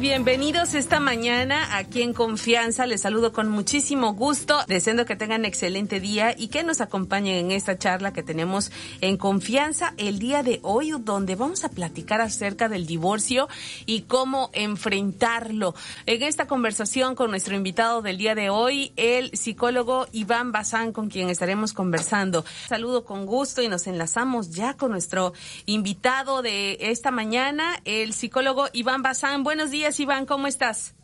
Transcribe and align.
Bienvenidos 0.00 0.72
esta 0.72 0.98
mañana 0.98 1.76
aquí 1.76 2.00
en 2.00 2.14
Confianza. 2.14 2.86
Les 2.86 3.02
saludo 3.02 3.34
con 3.34 3.50
muchísimo 3.50 4.14
gusto, 4.14 4.58
deseando 4.66 5.04
que 5.04 5.14
tengan 5.14 5.44
excelente 5.44 6.00
día 6.00 6.34
y 6.34 6.48
que 6.48 6.64
nos 6.64 6.80
acompañen 6.80 7.36
en 7.36 7.50
esta 7.50 7.76
charla 7.76 8.14
que 8.14 8.22
tenemos 8.22 8.72
en 9.02 9.18
Confianza 9.18 9.92
el 9.98 10.18
día 10.18 10.42
de 10.42 10.58
hoy, 10.62 10.94
donde 11.00 11.36
vamos 11.36 11.64
a 11.64 11.68
platicar 11.68 12.22
acerca 12.22 12.70
del 12.70 12.86
divorcio 12.86 13.46
y 13.84 14.02
cómo 14.02 14.48
enfrentarlo. 14.54 15.74
En 16.06 16.22
esta 16.22 16.46
conversación 16.46 17.14
con 17.14 17.30
nuestro 17.30 17.54
invitado 17.54 18.00
del 18.00 18.16
día 18.16 18.34
de 18.34 18.48
hoy, 18.48 18.94
el 18.96 19.36
psicólogo 19.36 20.06
Iván 20.12 20.50
Bazán, 20.50 20.94
con 20.94 21.10
quien 21.10 21.28
estaremos 21.28 21.74
conversando. 21.74 22.46
Saludo 22.70 23.04
con 23.04 23.26
gusto 23.26 23.60
y 23.60 23.68
nos 23.68 23.86
enlazamos 23.86 24.48
ya 24.48 24.78
con 24.78 24.92
nuestro 24.92 25.34
invitado 25.66 26.40
de 26.40 26.78
esta 26.80 27.10
mañana, 27.10 27.78
el 27.84 28.14
psicólogo 28.14 28.66
Iván 28.72 29.02
Bazán. 29.02 29.42
Buenos 29.42 29.70
días. 29.70 29.89
Iván, 29.98 30.26
¿cómo 30.26 30.46
estás? 30.46 30.94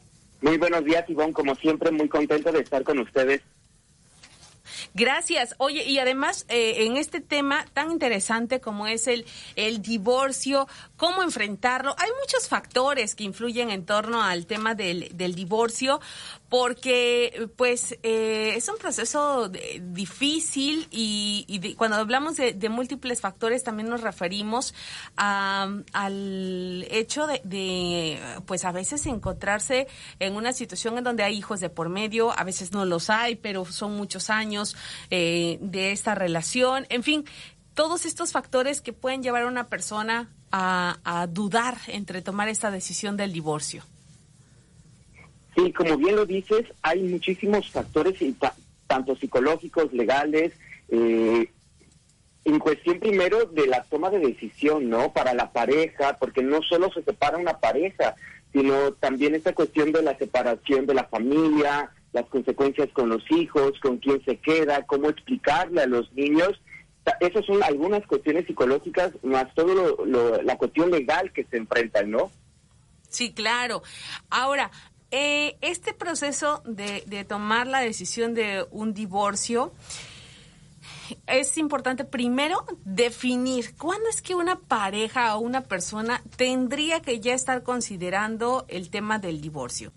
Muy 0.40 0.58
buenos 0.58 0.84
días, 0.84 1.08
Iván. 1.08 1.32
Como 1.32 1.54
siempre, 1.54 1.90
muy 1.90 2.08
contento 2.08 2.52
de 2.52 2.60
estar 2.60 2.84
con 2.84 2.98
ustedes. 2.98 3.42
Gracias. 4.94 5.54
Oye, 5.58 5.84
y 5.84 5.98
además, 5.98 6.46
eh, 6.48 6.84
en 6.86 6.96
este 6.96 7.20
tema 7.20 7.64
tan 7.72 7.90
interesante 7.90 8.60
como 8.60 8.86
es 8.86 9.06
el, 9.06 9.26
el 9.54 9.82
divorcio, 9.82 10.68
cómo 10.96 11.22
enfrentarlo, 11.22 11.94
hay 11.98 12.10
muchos 12.20 12.48
factores 12.48 13.14
que 13.14 13.24
influyen 13.24 13.70
en 13.70 13.84
torno 13.84 14.22
al 14.22 14.46
tema 14.46 14.74
del, 14.74 15.08
del 15.16 15.34
divorcio, 15.34 16.00
porque 16.48 17.48
pues 17.56 17.98
eh, 18.02 18.54
es 18.56 18.68
un 18.68 18.78
proceso 18.78 19.50
difícil 19.80 20.86
y, 20.90 21.74
cuando 21.76 21.96
hablamos 21.96 22.36
de, 22.36 22.68
múltiples 22.68 23.20
factores 23.20 23.64
también 23.64 23.88
nos 23.88 24.02
referimos 24.02 24.74
al 25.16 26.86
hecho 26.90 27.26
de, 27.26 28.20
pues 28.46 28.64
a 28.64 28.72
veces 28.72 29.06
encontrarse 29.06 29.88
en 30.18 30.36
una 30.36 30.52
situación 30.52 30.98
en 30.98 31.04
donde 31.04 31.24
hay 31.24 31.36
hijos 31.36 31.60
de 31.60 31.70
por 31.70 31.88
medio, 31.88 32.36
a 32.38 32.44
veces 32.44 32.72
no 32.72 32.84
los 32.84 33.10
hay, 33.10 33.36
pero 33.36 33.64
son 33.64 33.96
muchos 33.96 34.30
años 34.30 34.76
eh, 35.10 35.58
de 35.60 35.92
esta 35.92 36.14
relación, 36.14 36.86
en 36.90 37.02
fin, 37.02 37.24
todos 37.74 38.06
estos 38.06 38.32
factores 38.32 38.80
que 38.80 38.92
pueden 38.92 39.22
llevar 39.22 39.42
a 39.42 39.46
una 39.46 39.68
persona 39.68 40.30
a, 40.52 40.98
a 41.04 41.26
dudar 41.26 41.76
entre 41.88 42.22
tomar 42.22 42.48
esta 42.48 42.70
decisión 42.70 43.16
del 43.16 43.32
divorcio. 43.32 43.84
Sí, 45.56 45.72
como 45.72 45.96
bien 45.96 46.16
lo 46.16 46.26
dices, 46.26 46.66
hay 46.82 47.02
muchísimos 47.02 47.70
factores, 47.70 48.16
tanto 48.86 49.16
psicológicos, 49.16 49.92
legales, 49.92 50.52
eh, 50.90 51.50
en 52.44 52.58
cuestión 52.58 53.00
primero 53.00 53.46
de 53.46 53.66
la 53.66 53.82
toma 53.84 54.10
de 54.10 54.18
decisión, 54.18 54.88
¿no? 54.88 55.12
Para 55.12 55.34
la 55.34 55.50
pareja, 55.50 56.16
porque 56.20 56.42
no 56.42 56.62
solo 56.62 56.92
se 56.92 57.02
separa 57.02 57.38
una 57.38 57.58
pareja, 57.58 58.14
sino 58.52 58.92
también 58.92 59.34
esta 59.34 59.54
cuestión 59.54 59.92
de 59.92 60.02
la 60.02 60.16
separación 60.16 60.86
de 60.86 60.94
la 60.94 61.04
familia, 61.04 61.90
las 62.12 62.26
consecuencias 62.26 62.88
con 62.92 63.08
los 63.08 63.22
hijos, 63.30 63.72
con 63.80 63.96
quién 63.96 64.22
se 64.24 64.36
queda, 64.36 64.86
cómo 64.86 65.08
explicarle 65.08 65.82
a 65.82 65.86
los 65.86 66.12
niños. 66.12 66.60
Esas 67.20 67.44
son 67.46 67.62
algunas 67.62 68.06
cuestiones 68.06 68.46
psicológicas, 68.46 69.12
más 69.22 69.52
todo 69.54 70.04
la 70.42 70.56
cuestión 70.56 70.90
legal 70.90 71.32
que 71.32 71.44
se 71.44 71.56
enfrentan, 71.56 72.10
¿no? 72.10 72.30
Sí, 73.08 73.32
claro. 73.32 73.82
Ahora, 74.30 74.70
eh, 75.10 75.56
este 75.60 75.92
proceso 75.92 76.62
de, 76.64 77.24
tomar 77.24 77.66
la 77.66 77.80
decisión 77.80 78.34
de 78.34 78.64
un 78.70 78.92
divorcio, 78.92 79.72
es 81.26 81.56
importante 81.58 82.04
primero 82.04 82.64
definir 82.84 83.76
cuándo 83.76 84.08
es 84.08 84.20
que 84.20 84.34
una 84.34 84.58
pareja 84.58 85.36
o 85.36 85.40
una 85.40 85.62
persona 85.62 86.22
tendría 86.36 87.00
que 87.00 87.20
ya 87.20 87.34
estar 87.34 87.62
considerando 87.62 88.64
el 88.68 88.90
tema 88.90 89.18
del 89.18 89.40
divorcio. 89.40 89.92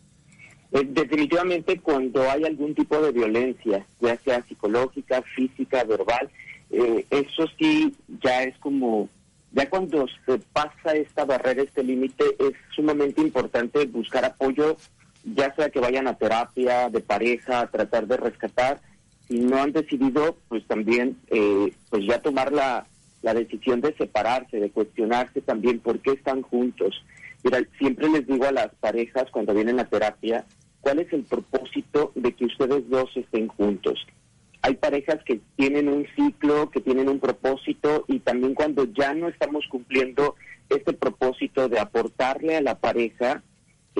Eh, 0.71 0.85
definitivamente 0.87 1.79
cuando 1.79 2.29
hay 2.29 2.43
algún 2.43 2.75
tipo 2.75 3.01
de 3.01 3.11
violencia, 3.11 3.85
ya 3.99 4.15
sea 4.17 4.43
psicológica, 4.43 5.23
física, 5.35 5.83
verbal, 5.83 6.29
eh, 6.69 7.05
eso 7.09 7.47
sí 7.57 7.95
ya 8.21 8.43
es 8.43 8.55
como, 8.59 9.09
ya 9.51 9.67
cuando 9.67 10.05
se 10.27 10.37
pasa 10.53 10.93
esta 10.93 11.25
barrera, 11.25 11.63
este 11.63 11.83
límite, 11.83 12.23
es 12.37 12.53
sumamente 12.75 13.21
importante 13.21 13.85
buscar 13.85 14.23
apoyo 14.25 14.77
ya 15.23 15.53
sea 15.55 15.69
que 15.69 15.79
vayan 15.79 16.07
a 16.07 16.17
terapia 16.17 16.89
de 16.89 17.01
pareja, 17.01 17.61
a 17.61 17.67
tratar 17.67 18.07
de 18.07 18.17
rescatar, 18.17 18.79
si 19.27 19.39
no 19.39 19.61
han 19.61 19.71
decidido, 19.71 20.37
pues 20.47 20.65
también, 20.65 21.17
eh, 21.29 21.71
pues 21.89 22.05
ya 22.07 22.21
tomar 22.21 22.51
la, 22.51 22.87
la 23.21 23.33
decisión 23.33 23.81
de 23.81 23.93
separarse, 23.95 24.59
de 24.59 24.71
cuestionarse 24.71 25.41
también 25.41 25.79
por 25.79 25.99
qué 25.99 26.11
están 26.11 26.41
juntos. 26.41 27.03
Siempre 27.77 28.09
les 28.09 28.27
digo 28.27 28.45
a 28.45 28.51
las 28.51 28.73
parejas 28.79 29.25
cuando 29.31 29.53
vienen 29.53 29.79
a 29.79 29.85
terapia, 29.85 30.45
¿cuál 30.81 30.99
es 30.99 31.11
el 31.13 31.23
propósito 31.23 32.11
de 32.15 32.33
que 32.33 32.45
ustedes 32.45 32.89
dos 32.89 33.15
estén 33.15 33.47
juntos? 33.47 34.05
Hay 34.61 34.75
parejas 34.75 35.23
que 35.23 35.39
tienen 35.55 35.87
un 35.87 36.05
ciclo, 36.15 36.69
que 36.69 36.81
tienen 36.81 37.07
un 37.07 37.19
propósito 37.19 38.03
y 38.07 38.19
también 38.19 38.53
cuando 38.55 38.85
ya 38.85 39.13
no 39.13 39.29
estamos 39.29 39.65
cumpliendo 39.69 40.35
este 40.69 40.91
propósito 40.91 41.69
de 41.69 41.79
aportarle 41.79 42.57
a 42.57 42.61
la 42.61 42.75
pareja, 42.75 43.41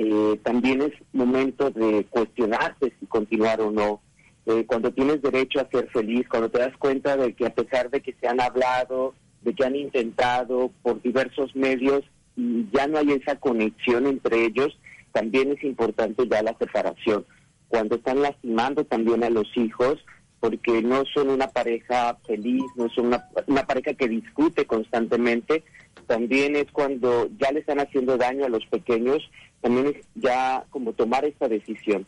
eh, 0.02 0.40
también 0.42 0.82
es 0.82 0.92
momento 1.12 1.70
de 1.70 2.06
cuestionarse 2.10 2.92
si 2.98 3.06
continuar 3.06 3.60
o 3.60 3.70
no. 3.70 4.00
Eh, 4.46 4.64
cuando 4.66 4.92
tienes 4.92 5.22
derecho 5.22 5.60
a 5.60 5.68
ser 5.70 5.88
feliz, 5.90 6.26
cuando 6.28 6.50
te 6.50 6.58
das 6.58 6.76
cuenta 6.78 7.16
de 7.16 7.34
que 7.34 7.46
a 7.46 7.54
pesar 7.54 7.90
de 7.90 8.00
que 8.00 8.14
se 8.20 8.26
han 8.26 8.40
hablado, 8.40 9.14
de 9.42 9.54
que 9.54 9.64
han 9.64 9.76
intentado 9.76 10.70
por 10.82 11.00
diversos 11.02 11.54
medios, 11.54 12.02
y 12.36 12.66
ya 12.72 12.86
no 12.86 12.98
hay 12.98 13.12
esa 13.12 13.36
conexión 13.36 14.06
entre 14.06 14.44
ellos, 14.44 14.78
también 15.12 15.52
es 15.52 15.62
importante 15.64 16.26
ya 16.28 16.42
la 16.42 16.56
separación. 16.58 17.26
Cuando 17.68 17.96
están 17.96 18.22
lastimando 18.22 18.84
también 18.84 19.22
a 19.24 19.30
los 19.30 19.46
hijos, 19.56 19.98
porque 20.40 20.82
no 20.82 21.04
son 21.12 21.28
una 21.28 21.48
pareja 21.48 22.16
feliz, 22.26 22.64
no 22.76 22.88
son 22.88 23.06
una, 23.06 23.28
una 23.46 23.66
pareja 23.66 23.94
que 23.94 24.08
discute 24.08 24.64
constantemente, 24.66 25.62
también 26.06 26.56
es 26.56 26.66
cuando 26.72 27.28
ya 27.38 27.52
le 27.52 27.60
están 27.60 27.78
haciendo 27.78 28.16
daño 28.16 28.46
a 28.46 28.48
los 28.48 28.66
pequeños 28.66 29.22
también 29.60 29.88
es 29.88 30.06
ya 30.14 30.64
como 30.70 30.92
tomar 30.92 31.24
esta 31.24 31.48
decisión. 31.48 32.06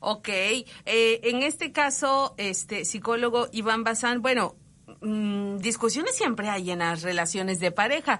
Ok, 0.00 0.28
eh, 0.28 0.66
en 1.24 1.42
este 1.42 1.72
caso, 1.72 2.34
este 2.38 2.84
psicólogo 2.84 3.48
Iván 3.52 3.84
Bazán, 3.84 4.22
bueno, 4.22 4.56
mm, 5.02 5.58
discusiones 5.58 6.16
siempre 6.16 6.48
hay 6.48 6.70
en 6.70 6.78
las 6.78 7.02
relaciones 7.02 7.60
de 7.60 7.70
pareja. 7.70 8.18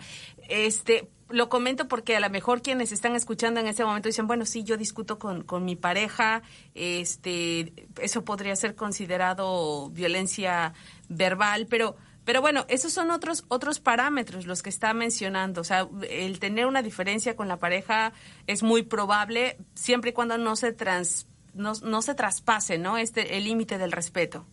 Este, 0.50 1.08
lo 1.28 1.48
comento 1.48 1.88
porque 1.88 2.16
a 2.16 2.20
lo 2.20 2.28
mejor 2.28 2.60
quienes 2.60 2.92
están 2.92 3.14
escuchando 3.14 3.60
en 3.60 3.66
este 3.66 3.84
momento 3.84 4.08
dicen, 4.08 4.26
bueno, 4.26 4.44
sí, 4.44 4.64
yo 4.64 4.76
discuto 4.76 5.18
con, 5.18 5.42
con 5.44 5.64
mi 5.64 5.76
pareja, 5.76 6.42
este, 6.74 7.72
eso 8.00 8.24
podría 8.24 8.54
ser 8.56 8.74
considerado 8.74 9.90
violencia 9.90 10.74
verbal, 11.08 11.66
pero 11.68 11.96
pero 12.24 12.42
bueno, 12.42 12.64
esos 12.68 12.92
son 12.92 13.10
otros 13.10 13.44
otros 13.48 13.80
parámetros 13.80 14.46
los 14.46 14.62
que 14.62 14.68
está 14.68 14.92
mencionando. 14.94 15.62
O 15.62 15.64
sea, 15.64 15.88
el 16.08 16.38
tener 16.38 16.66
una 16.66 16.82
diferencia 16.82 17.34
con 17.34 17.48
la 17.48 17.58
pareja 17.58 18.12
es 18.46 18.62
muy 18.62 18.82
probable 18.82 19.56
siempre 19.74 20.10
y 20.10 20.12
cuando 20.12 20.38
no 20.38 20.54
se 20.54 20.72
trans, 20.72 21.26
no, 21.54 22.02
se 22.02 22.14
traspase, 22.14 22.78
¿no? 22.78 22.98
Este 22.98 23.36
el 23.36 23.44
límite 23.44 23.78
del 23.78 23.90
respeto. 23.90 24.46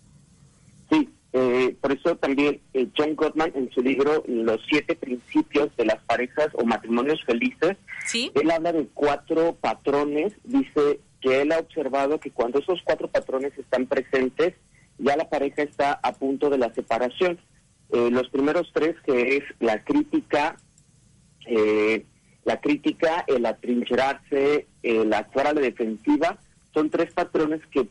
Eh, 1.34 1.76
por 1.82 1.92
eso 1.92 2.16
también 2.16 2.62
eh, 2.74 2.88
John 2.98 3.16
Gottman 3.16 3.52
en 3.54 3.70
su 3.72 3.82
libro 3.82 4.24
Los 4.28 4.62
siete 4.70 4.96
principios 4.96 5.76
de 5.76 5.86
las 5.86 6.02
parejas 6.04 6.48
o 6.54 6.66
matrimonios 6.66 7.24
felices, 7.26 7.76
¿Sí? 8.06 8.32
él 8.36 8.50
habla 8.50 8.72
de 8.72 8.88
cuatro 8.94 9.56
patrones. 9.60 10.34
Dice 10.44 11.00
que 11.22 11.42
él 11.42 11.52
ha 11.52 11.60
observado 11.60 12.20
que 12.20 12.32
cuando 12.32 12.60
esos 12.60 12.82
cuatro 12.84 13.08
patrones 13.08 13.58
están 13.58 13.88
presentes, 13.88 14.54
ya 14.98 15.16
la 15.16 15.30
pareja 15.30 15.64
está 15.64 16.00
a 16.02 16.14
punto 16.14 16.50
de 16.50 16.58
la 16.58 16.74
separación. 16.74 17.40
Eh, 17.92 18.10
los 18.12 18.30
primeros 18.30 18.72
tres, 18.74 18.96
que 19.06 19.38
es 19.38 19.44
la 19.60 19.84
crítica, 19.84 20.58
eh, 21.46 22.06
la 22.44 22.60
crítica, 22.60 23.24
el 23.28 23.46
atrincherarse, 23.46 24.68
el 24.84 25.14
actuar 25.14 25.48
a 25.48 25.54
la 25.54 25.62
defensiva, 25.62 26.38
son 26.74 26.90
tres 26.90 27.14
patrones 27.14 27.62
que 27.72 27.88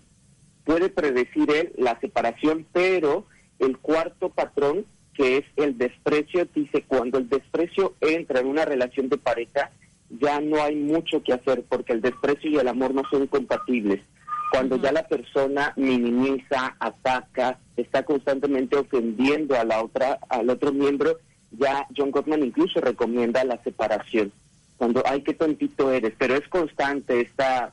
puede 0.66 0.90
predecir 0.90 1.50
él 1.50 1.72
la 1.78 1.98
separación, 2.00 2.66
pero 2.72 3.24
el 3.60 3.78
cuarto 3.78 4.28
patrón, 4.28 4.84
que 5.14 5.38
es 5.38 5.44
el 5.56 5.78
desprecio, 5.78 6.46
dice 6.54 6.84
cuando 6.86 7.16
el 7.18 7.30
desprecio 7.30 7.94
entra 8.02 8.40
en 8.40 8.48
una 8.48 8.66
relación 8.66 9.08
de 9.08 9.16
pareja, 9.16 9.70
ya 10.10 10.40
no 10.40 10.62
hay 10.62 10.74
mucho 10.74 11.22
que 11.22 11.32
hacer 11.32 11.64
porque 11.68 11.92
el 11.92 12.02
desprecio 12.02 12.50
y 12.50 12.56
el 12.56 12.68
amor 12.68 12.92
no 12.92 13.02
son 13.10 13.26
compatibles. 13.28 14.02
Cuando 14.50 14.76
ya 14.76 14.92
la 14.92 15.06
persona 15.06 15.72
minimiza, 15.76 16.76
ataca, 16.78 17.58
está 17.76 18.04
constantemente 18.04 18.76
ofendiendo 18.76 19.58
a 19.58 19.64
la 19.64 19.82
otra, 19.82 20.18
al 20.28 20.50
otro 20.50 20.72
miembro, 20.72 21.18
ya 21.52 21.86
John 21.96 22.10
Gottman 22.10 22.42
incluso 22.44 22.80
recomienda 22.80 23.44
la 23.44 23.62
separación. 23.62 24.32
Cuando, 24.76 25.02
ay, 25.06 25.22
qué 25.22 25.32
tontito 25.32 25.92
eres, 25.92 26.12
pero 26.18 26.34
es 26.34 26.46
constante 26.48 27.20
esta 27.20 27.72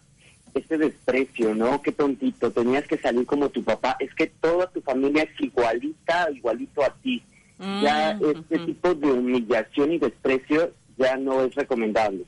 este 0.54 0.78
desprecio, 0.78 1.56
¿no? 1.56 1.82
Qué 1.82 1.92
tontito, 1.92 2.52
tenías 2.52 2.88
que 2.88 2.98
salir 2.98 3.26
como 3.26 3.50
tu 3.50 3.64
papá. 3.64 3.96
Es 4.00 4.14
que 4.14 4.28
toda 4.28 4.70
tu 4.70 4.82
familia 4.82 5.24
es 5.24 5.42
igualita, 5.42 6.30
igualito 6.32 6.84
a 6.84 6.94
ti. 7.02 7.24
ya 7.60 8.12
este 8.12 8.60
tipo 8.60 8.94
de 8.94 9.12
humillación 9.12 9.94
y 9.94 10.00
desprecio 10.00 10.72
ya 10.98 11.16
no 11.18 11.42
es 11.42 11.56
recomendable. 11.56 12.26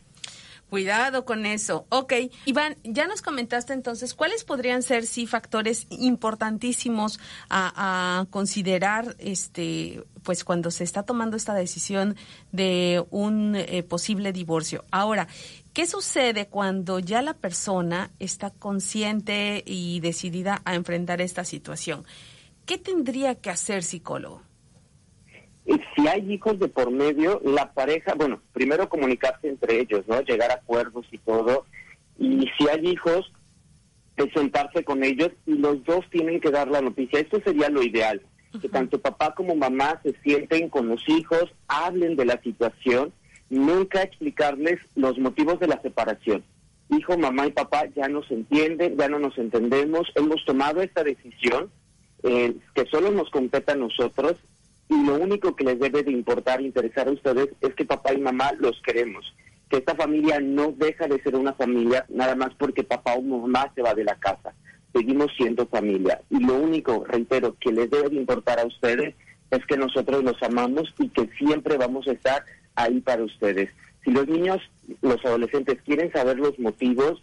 Cuidado 0.70 1.26
con 1.26 1.46
eso. 1.46 1.86
Ok, 1.90 2.14
Iván, 2.46 2.76
ya 2.84 3.08
nos 3.08 3.22
comentaste 3.22 3.72
entonces 3.74 4.16
cuáles 4.16 4.44
podrían 4.44 4.82
ser, 4.82 5.06
sí, 5.06 5.28
factores 5.28 5.86
importantísimos 5.90 7.20
a, 7.50 8.26
considerar, 8.32 9.16
este, 9.20 10.04
pues 10.24 10.44
cuando 10.44 10.72
se 10.72 10.84
está 10.84 11.04
tomando 11.04 11.38
esta 11.38 11.54
decisión 11.54 12.16
de 12.52 13.06
un 13.12 13.56
eh, 13.56 13.84
posible 13.84 14.34
divorcio. 14.34 14.84
Ahora, 14.90 15.28
¿qué 15.76 15.86
sucede 15.86 16.48
cuando 16.48 16.98
ya 17.00 17.22
la 17.22 17.36
persona 17.36 18.10
está 18.18 18.50
consciente 18.50 19.62
y 19.66 20.00
decidida 20.00 20.62
a 20.66 20.74
enfrentar 20.74 21.22
esta 21.22 21.44
situación? 21.44 22.06
¿Qué 22.66 22.80
tendría 22.80 23.36
que 23.36 23.52
hacer 23.52 23.84
psicólogo? 23.84 24.42
si 25.96 26.08
hay 26.08 26.32
hijos 26.32 26.60
de 26.60 26.68
por 26.68 26.92
medio, 26.92 27.42
la 27.44 27.74
pareja, 27.74 28.14
bueno, 28.14 28.40
primero 28.54 28.88
comunicarse 28.88 29.48
entre 29.48 29.80
ellos, 29.80 30.08
¿no? 30.08 30.22
Llegar 30.22 30.52
a 30.52 30.56
acuerdos 30.56 31.08
y 31.12 31.18
todo. 31.18 31.66
Y 32.20 32.48
si 32.58 32.70
hay 32.70 32.88
hijos, 32.88 33.32
sentarse 34.34 34.84
con 34.84 35.04
ellos 35.04 35.32
y 35.46 35.56
los 35.56 35.84
dos 35.84 36.06
tienen 36.12 36.40
que 36.40 36.52
dar 36.52 36.68
la 36.68 36.82
noticia. 36.82 37.20
Esto 37.20 37.42
sería 37.44 37.70
lo 37.70 37.84
ideal, 37.84 38.22
que 38.62 38.70
tanto 38.70 39.02
papá 39.02 39.34
como 39.34 39.56
mamá 39.56 40.00
se 40.04 40.14
sienten 40.24 40.70
con 40.70 40.88
los 40.88 41.02
hijos, 41.08 41.46
hablen 41.68 42.16
de 42.16 42.26
la 42.26 42.42
situación, 42.42 43.12
nunca 43.50 44.02
explicarles 44.02 44.80
los 44.96 45.18
motivos 45.18 45.60
de 45.60 45.68
la 45.68 45.82
separación. 45.82 46.44
Hijo, 46.90 47.18
mamá 47.18 47.48
y 47.48 47.52
papá 47.52 47.86
ya 47.96 48.08
nos 48.08 48.30
entienden, 48.30 48.98
ya 48.98 49.08
no 49.10 49.20
nos 49.20 49.38
entendemos, 49.38 50.08
hemos 50.16 50.44
tomado 50.46 50.82
esta 50.82 51.04
decisión 51.04 51.72
eh, 52.24 52.56
que 52.74 52.86
solo 52.86 53.12
nos 53.12 53.30
compete 53.30 53.72
a 53.72 53.76
nosotros 53.76 54.38
y 54.90 55.04
lo 55.04 55.16
único 55.16 55.56
que 55.56 55.64
les 55.64 55.80
debe 55.80 56.04
de 56.04 56.12
importar, 56.12 56.62
interesar 56.62 57.08
a 57.08 57.12
ustedes, 57.12 57.50
es 57.62 57.74
que 57.74 57.86
papá 57.86 58.14
y 58.14 58.20
mamá 58.20 58.52
los 58.60 58.80
queremos. 58.84 59.34
Que 59.70 59.78
esta 59.78 59.96
familia 59.96 60.40
no 60.40 60.72
deja 60.72 61.08
de 61.08 61.22
ser 61.24 61.36
una 61.36 61.54
familia 61.54 62.06
nada 62.10 62.36
más 62.36 62.54
porque 62.56 62.84
papá 62.84 63.14
o 63.16 63.22
mamá 63.22 63.72
se 63.74 63.82
va 63.82 63.96
de 63.96 64.04
la 64.04 64.16
casa. 64.16 64.54
Seguimos 64.94 65.32
siendo 65.36 65.66
familia. 65.66 66.22
Y 66.30 66.40
lo 66.40 66.56
único, 66.56 67.04
reitero, 67.04 67.56
que 67.60 67.72
les 67.72 67.90
debe 67.90 68.10
de 68.10 68.16
importar 68.16 68.60
a 68.60 68.66
ustedes 68.66 69.16
es 69.50 69.66
que 69.66 69.78
nosotros 69.78 70.24
los 70.24 70.42
amamos 70.44 70.94
y 71.00 71.10
que 71.10 71.30
siempre 71.38 71.78
vamos 71.78 72.08
a 72.08 72.12
estar 72.12 72.46
ahí 72.76 73.00
para 73.02 73.24
ustedes. 73.24 73.70
Si 74.04 74.12
los 74.12 74.28
niños, 74.28 74.62
los 75.02 75.24
adolescentes 75.26 75.82
quieren 75.84 76.12
saber 76.12 76.38
los 76.38 76.58
motivos, 76.60 77.22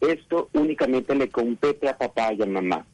esto 0.00 0.48
únicamente 0.52 1.14
le 1.14 1.28
compete 1.28 1.88
a 1.88 1.98
papá 1.98 2.32
y 2.32 2.42
a 2.42 2.46
mamá. 2.46 2.86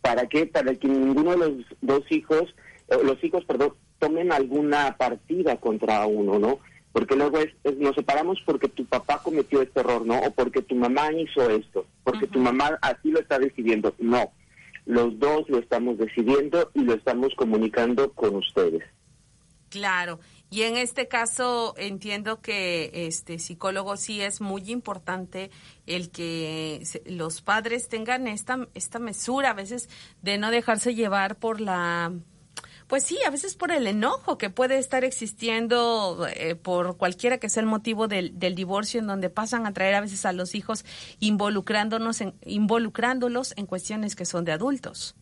¿Para 0.00 0.26
qué? 0.28 0.46
Para 0.46 0.74
que 0.74 0.86
ninguno 0.86 1.32
de 1.32 1.36
los 1.38 1.52
dos 1.80 2.10
hijos 2.10 2.54
los 3.02 3.22
hijos, 3.22 3.44
perdón, 3.44 3.74
tomen 3.98 4.32
alguna 4.32 4.96
partida 4.96 5.56
contra 5.56 6.06
uno, 6.06 6.38
¿no? 6.38 6.58
Porque 6.92 7.16
luego 7.16 7.38
es, 7.38 7.50
nos 7.76 7.94
separamos 7.94 8.40
porque 8.44 8.68
tu 8.68 8.84
papá 8.86 9.20
cometió 9.22 9.60
este 9.60 9.80
error, 9.80 10.06
¿no? 10.06 10.18
O 10.20 10.30
porque 10.30 10.62
tu 10.62 10.74
mamá 10.74 11.12
hizo 11.12 11.48
esto, 11.50 11.86
porque 12.02 12.26
tu 12.26 12.38
mamá 12.38 12.78
así 12.80 13.10
lo 13.10 13.20
está 13.20 13.38
decidiendo. 13.38 13.94
No, 13.98 14.32
los 14.86 15.18
dos 15.18 15.48
lo 15.48 15.58
estamos 15.58 15.98
decidiendo 15.98 16.70
y 16.74 16.80
lo 16.80 16.94
estamos 16.94 17.34
comunicando 17.34 18.10
con 18.12 18.36
ustedes. 18.36 18.82
Claro. 19.68 20.18
Y 20.50 20.62
en 20.62 20.76
este 20.76 21.08
caso 21.08 21.74
entiendo 21.76 22.40
que 22.40 22.90
este 22.94 23.38
psicólogo 23.38 23.96
sí 23.96 24.22
es 24.22 24.40
muy 24.40 24.70
importante 24.70 25.50
el 25.86 26.10
que 26.10 26.82
los 27.04 27.42
padres 27.42 27.88
tengan 27.88 28.26
esta 28.26 28.66
esta 28.74 28.98
mesura 28.98 29.50
a 29.50 29.54
veces 29.54 29.90
de 30.22 30.38
no 30.38 30.50
dejarse 30.50 30.94
llevar 30.94 31.36
por 31.36 31.60
la 31.60 32.12
pues 32.88 33.04
sí, 33.04 33.18
a 33.26 33.30
veces 33.30 33.54
por 33.54 33.70
el 33.70 33.86
enojo 33.86 34.38
que 34.38 34.48
puede 34.48 34.78
estar 34.78 35.04
existiendo 35.04 36.26
eh, 36.34 36.54
por 36.54 36.96
cualquiera 36.96 37.36
que 37.36 37.50
sea 37.50 37.60
el 37.60 37.66
motivo 37.66 38.08
del, 38.08 38.38
del, 38.38 38.54
divorcio, 38.54 38.98
en 39.00 39.06
donde 39.06 39.28
pasan 39.28 39.66
a 39.66 39.74
traer 39.74 39.94
a 39.94 40.00
veces 40.00 40.24
a 40.24 40.32
los 40.32 40.54
hijos 40.54 40.86
involucrándonos 41.20 42.22
en, 42.22 42.34
involucrándolos 42.46 43.52
en 43.58 43.66
cuestiones 43.66 44.16
que 44.16 44.24
son 44.24 44.46
de 44.46 44.52
adultos. 44.52 45.14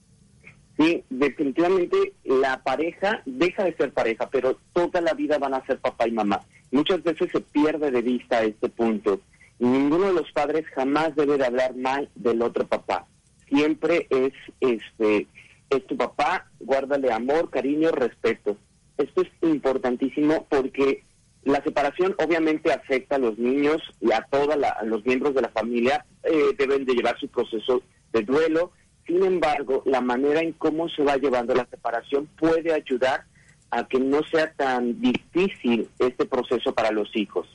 Sí, 0.79 1.05
definitivamente 1.09 2.13
la 2.25 2.63
pareja 2.63 3.23
deja 3.25 3.65
de 3.65 3.77
ser 3.77 3.93
pareja, 3.93 4.29
pero 4.31 4.59
toda 4.75 5.01
la 5.01 5.15
vida 5.15 5.39
van 5.39 5.55
a 5.55 5.65
ser 5.65 5.79
papá 5.79 6.07
y 6.07 6.13
mamá. 6.13 6.43
Muchas 6.71 7.03
veces 7.03 7.31
se 7.33 7.41
pierde 7.41 7.91
de 7.91 8.03
vista 8.03 8.43
este 8.43 8.69
punto. 8.69 9.21
ninguno 9.59 10.09
de 10.09 10.13
los 10.13 10.31
padres 10.33 10.67
jamás 10.75 11.17
debe 11.17 11.39
de 11.39 11.47
hablar 11.47 11.75
mal 11.77 12.11
del 12.15 12.43
otro 12.43 12.67
papá. 12.67 13.07
Siempre 13.49 14.07
es 14.11 14.33
este 14.61 15.27
es 15.71 15.87
tu 15.87 15.97
papá, 15.97 16.49
guárdale 16.61 17.11
amor, 17.11 17.51
cariño, 17.51 17.91
respeto. 17.91 18.57
Esto 18.99 19.23
es 19.23 19.29
importantísimo 19.43 20.47
porque 20.49 21.03
la 21.45 21.63
separación 21.63 22.15
obviamente 22.19 22.73
afecta 22.73 23.17
a 23.17 23.21
los 23.21 23.39
niños 23.39 23.83
y 24.01 24.13
a 24.13 24.27
todos 24.31 24.57
los 24.85 25.05
miembros 25.07 25.35
de 25.35 25.43
la 25.43 25.49
familia, 25.49 26.05
eh, 26.23 26.55
deben 26.59 26.85
de 26.85 26.95
llevar 26.95 27.19
su 27.19 27.29
proceso 27.29 27.83
de 28.13 28.23
duelo. 28.23 28.73
Sin 29.07 29.23
embargo, 29.23 29.83
la 29.87 30.01
manera 30.01 30.41
en 30.41 30.53
cómo 30.53 30.89
se 30.89 31.03
va 31.03 31.17
llevando 31.17 31.55
la 31.55 31.67
separación 31.67 32.27
puede 32.39 32.73
ayudar 32.73 33.25
a 33.71 33.87
que 33.87 33.99
no 33.99 34.21
sea 34.31 34.53
tan 34.53 35.01
difícil 35.01 35.89
este 35.99 36.25
proceso 36.27 36.73
para 36.73 36.91
los 36.91 37.09
hijos. 37.15 37.47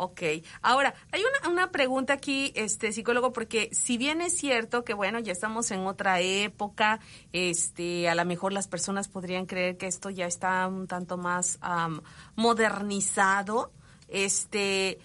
Ok. 0.00 0.22
Ahora, 0.62 0.94
hay 1.10 1.22
una, 1.22 1.50
una 1.50 1.70
pregunta 1.72 2.12
aquí, 2.12 2.52
este 2.54 2.92
psicólogo, 2.92 3.32
porque 3.32 3.68
si 3.72 3.98
bien 3.98 4.20
es 4.20 4.38
cierto 4.38 4.84
que, 4.84 4.94
bueno, 4.94 5.18
ya 5.18 5.32
estamos 5.32 5.72
en 5.72 5.80
otra 5.86 6.20
época, 6.20 7.00
este, 7.32 8.08
a 8.08 8.14
lo 8.14 8.24
mejor 8.24 8.52
las 8.52 8.68
personas 8.68 9.08
podrían 9.08 9.46
creer 9.46 9.76
que 9.76 9.88
esto 9.88 10.08
ya 10.10 10.26
está 10.26 10.68
un 10.68 10.86
tanto 10.86 11.16
más 11.16 11.58
modernizado, 12.36 13.72
este, 14.06 15.00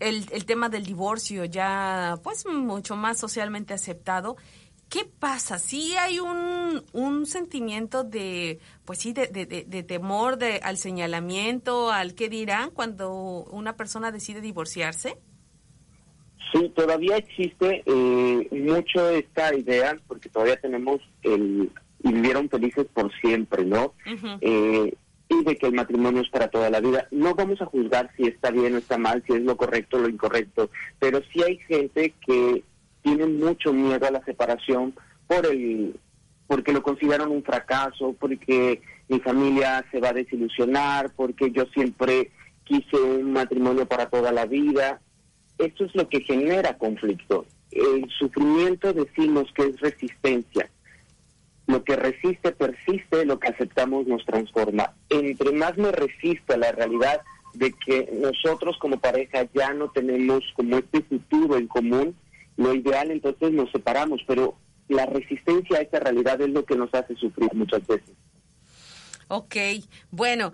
el, 0.00 0.26
el 0.32 0.46
tema 0.46 0.70
del 0.70 0.86
divorcio 0.86 1.44
ya, 1.44 2.18
pues, 2.22 2.46
mucho 2.46 2.96
más 2.96 3.18
socialmente 3.18 3.74
aceptado. 3.74 4.36
¿Qué 4.92 5.06
pasa? 5.06 5.58
Si 5.58 5.96
hay 5.96 6.18
un, 6.18 6.84
un 6.92 7.24
sentimiento 7.24 8.04
de, 8.04 8.58
pues 8.84 8.98
sí, 8.98 9.14
de, 9.14 9.26
de, 9.26 9.82
temor 9.84 10.36
de, 10.36 10.60
al 10.62 10.76
señalamiento, 10.76 11.90
al 11.90 12.14
qué 12.14 12.28
dirán 12.28 12.68
cuando 12.68 13.10
una 13.50 13.74
persona 13.74 14.12
decide 14.12 14.42
divorciarse. 14.42 15.16
Sí, 16.52 16.70
todavía 16.76 17.16
existe 17.16 17.82
eh, 17.86 18.48
mucho 18.50 19.08
esta 19.08 19.54
idea, 19.54 19.96
porque 20.06 20.28
todavía 20.28 20.60
tenemos 20.60 21.00
el 21.22 21.72
y 22.04 22.12
vivieron 22.12 22.50
felices 22.50 22.86
por 22.92 23.10
siempre, 23.18 23.64
¿no? 23.64 23.94
eh, 24.42 24.94
y 25.26 25.44
de 25.44 25.56
que 25.56 25.68
el 25.68 25.72
matrimonio 25.72 26.20
es 26.20 26.28
para 26.28 26.48
toda 26.48 26.68
la 26.68 26.80
vida. 26.80 27.08
No 27.10 27.34
vamos 27.34 27.62
a 27.62 27.66
juzgar 27.66 28.10
si 28.18 28.24
está 28.24 28.50
bien 28.50 28.74
o 28.74 28.78
está 28.78 28.98
mal, 28.98 29.24
si 29.26 29.32
es 29.32 29.40
lo 29.40 29.56
correcto 29.56 29.96
o 29.96 30.00
lo 30.00 30.10
incorrecto, 30.10 30.68
pero 30.98 31.22
sí 31.32 31.42
hay 31.42 31.56
gente 31.60 32.12
que 32.26 32.62
tienen 33.02 33.38
mucho 33.38 33.72
miedo 33.72 34.06
a 34.06 34.10
la 34.10 34.24
separación 34.24 34.94
por 35.26 35.46
el 35.46 35.98
porque 36.46 36.72
lo 36.72 36.82
consideran 36.82 37.30
un 37.30 37.42
fracaso, 37.42 38.14
porque 38.18 38.82
mi 39.08 39.20
familia 39.20 39.84
se 39.90 40.00
va 40.00 40.10
a 40.10 40.12
desilusionar, 40.12 41.10
porque 41.16 41.50
yo 41.50 41.64
siempre 41.72 42.30
quise 42.64 42.96
un 42.96 43.32
matrimonio 43.32 43.86
para 43.86 44.10
toda 44.10 44.32
la 44.32 44.44
vida. 44.44 45.00
Esto 45.56 45.86
es 45.86 45.94
lo 45.94 46.08
que 46.10 46.20
genera 46.20 46.76
conflicto. 46.76 47.46
El 47.70 48.06
sufrimiento 48.18 48.92
decimos 48.92 49.50
que 49.54 49.62
es 49.62 49.80
resistencia. 49.80 50.68
Lo 51.66 51.84
que 51.84 51.96
resiste 51.96 52.52
persiste, 52.52 53.24
lo 53.24 53.38
que 53.38 53.48
aceptamos 53.48 54.06
nos 54.06 54.24
transforma. 54.26 54.92
Entre 55.08 55.52
más 55.52 55.78
me 55.78 55.90
resisto 55.90 56.52
a 56.52 56.58
la 56.58 56.72
realidad 56.72 57.22
de 57.54 57.72
que 57.72 58.10
nosotros 58.20 58.76
como 58.78 58.98
pareja 58.98 59.46
ya 59.54 59.72
no 59.72 59.90
tenemos 59.90 60.44
como 60.54 60.76
este 60.76 61.00
futuro 61.02 61.56
en 61.56 61.66
común, 61.66 62.14
lo 62.62 62.74
ideal 62.74 63.10
entonces 63.10 63.52
nos 63.52 63.70
separamos, 63.70 64.20
pero 64.26 64.56
la 64.88 65.06
resistencia 65.06 65.78
a 65.78 65.82
esta 65.82 66.00
realidad 66.00 66.40
es 66.40 66.50
lo 66.50 66.64
que 66.64 66.76
nos 66.76 66.92
hace 66.94 67.14
sufrir 67.16 67.52
muchas 67.54 67.86
veces. 67.86 68.14
Ok, 69.28 69.56
bueno, 70.10 70.52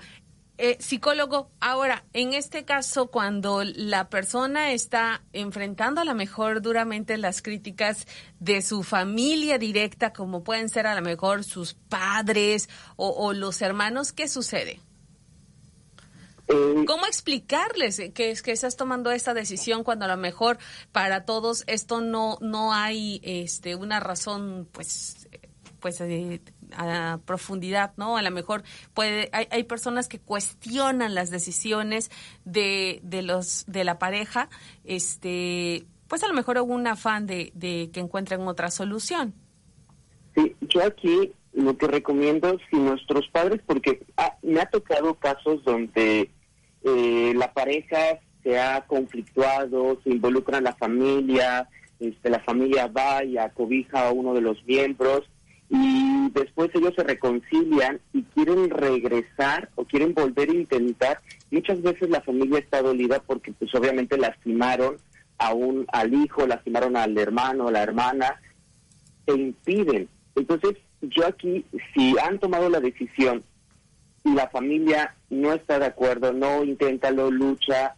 eh, 0.60 0.76
psicólogo, 0.80 1.50
ahora, 1.60 2.04
en 2.12 2.32
este 2.32 2.64
caso, 2.64 3.08
cuando 3.08 3.62
la 3.64 4.08
persona 4.08 4.72
está 4.72 5.22
enfrentando 5.32 6.00
a 6.00 6.04
lo 6.04 6.16
mejor 6.16 6.62
duramente 6.62 7.16
las 7.16 7.42
críticas 7.42 8.06
de 8.40 8.60
su 8.60 8.82
familia 8.82 9.58
directa, 9.58 10.12
como 10.12 10.42
pueden 10.42 10.68
ser 10.68 10.88
a 10.88 10.96
lo 10.96 11.02
mejor 11.02 11.44
sus 11.44 11.74
padres 11.74 12.68
o, 12.96 13.08
o 13.08 13.32
los 13.34 13.62
hermanos, 13.62 14.12
¿qué 14.12 14.26
sucede? 14.26 14.80
Eh, 16.48 16.84
¿Cómo 16.86 17.06
explicarles 17.06 17.98
que, 18.14 18.34
que 18.34 18.52
estás 18.52 18.76
tomando 18.76 19.10
esta 19.10 19.34
decisión 19.34 19.84
cuando 19.84 20.06
a 20.06 20.08
lo 20.08 20.16
mejor 20.16 20.58
para 20.92 21.24
todos 21.24 21.64
esto 21.66 22.00
no 22.00 22.38
no 22.40 22.72
hay 22.72 23.20
este 23.22 23.74
una 23.74 24.00
razón 24.00 24.66
pues 24.72 25.28
pues 25.80 26.00
eh, 26.00 26.40
a 26.76 27.18
profundidad, 27.24 27.92
¿no? 27.96 28.16
A 28.16 28.22
lo 28.22 28.30
mejor 28.30 28.62
puede 28.94 29.28
hay, 29.32 29.46
hay 29.50 29.64
personas 29.64 30.08
que 30.08 30.18
cuestionan 30.18 31.14
las 31.14 31.30
decisiones 31.30 32.10
de, 32.44 33.00
de 33.02 33.22
los 33.22 33.64
de 33.66 33.84
la 33.84 33.98
pareja, 33.98 34.48
este 34.84 35.86
pues 36.08 36.22
a 36.24 36.28
lo 36.28 36.34
mejor 36.34 36.56
hubo 36.58 36.74
un 36.74 36.86
afán 36.86 37.26
de, 37.26 37.52
de 37.54 37.90
que 37.92 38.00
encuentren 38.00 38.40
otra 38.48 38.70
solución. 38.70 39.34
Sí, 40.34 40.56
yo 40.62 40.82
aquí 40.82 41.32
lo 41.52 41.76
que 41.76 41.86
recomiendo 41.86 42.56
si 42.70 42.76
nuestros 42.76 43.28
padres, 43.28 43.60
porque 43.66 44.06
me 44.42 44.60
ha 44.60 44.66
tocado 44.66 45.14
casos 45.14 45.62
donde 45.64 46.30
eh, 46.84 47.32
la 47.34 47.52
pareja 47.52 48.20
se 48.42 48.58
ha 48.58 48.82
conflictuado, 48.86 50.00
se 50.04 50.10
involucra 50.10 50.60
la 50.60 50.74
familia, 50.74 51.68
este, 52.00 52.30
la 52.30 52.40
familia 52.40 52.86
va 52.86 53.24
y 53.24 53.36
acobija 53.38 54.08
a 54.08 54.12
uno 54.12 54.34
de 54.34 54.40
los 54.40 54.64
miembros 54.64 55.28
y 55.70 56.30
después 56.30 56.70
ellos 56.74 56.94
se 56.96 57.04
reconcilian 57.04 58.00
y 58.12 58.22
quieren 58.22 58.70
regresar 58.70 59.68
o 59.74 59.84
quieren 59.84 60.14
volver 60.14 60.48
a 60.48 60.54
intentar. 60.54 61.20
Muchas 61.50 61.82
veces 61.82 62.08
la 62.08 62.22
familia 62.22 62.58
está 62.58 62.80
dolida 62.80 63.20
porque 63.20 63.52
pues 63.52 63.74
obviamente 63.74 64.16
lastimaron 64.16 64.96
a 65.36 65.52
un, 65.52 65.86
al 65.92 66.14
hijo, 66.14 66.46
lastimaron 66.46 66.96
al 66.96 67.16
hermano, 67.18 67.68
a 67.68 67.72
la 67.72 67.82
hermana, 67.82 68.40
e 69.26 69.34
impiden. 69.34 70.08
Entonces 70.34 70.76
yo 71.02 71.26
aquí, 71.26 71.64
si 71.94 72.14
han 72.18 72.38
tomado 72.38 72.68
la 72.70 72.80
decisión 72.80 73.42
y 74.28 74.34
la 74.34 74.48
familia 74.48 75.14
no 75.30 75.52
está 75.52 75.78
de 75.78 75.86
acuerdo, 75.86 76.32
no 76.32 76.64
intenta, 76.64 77.10
lo 77.10 77.30
lucha, 77.30 77.94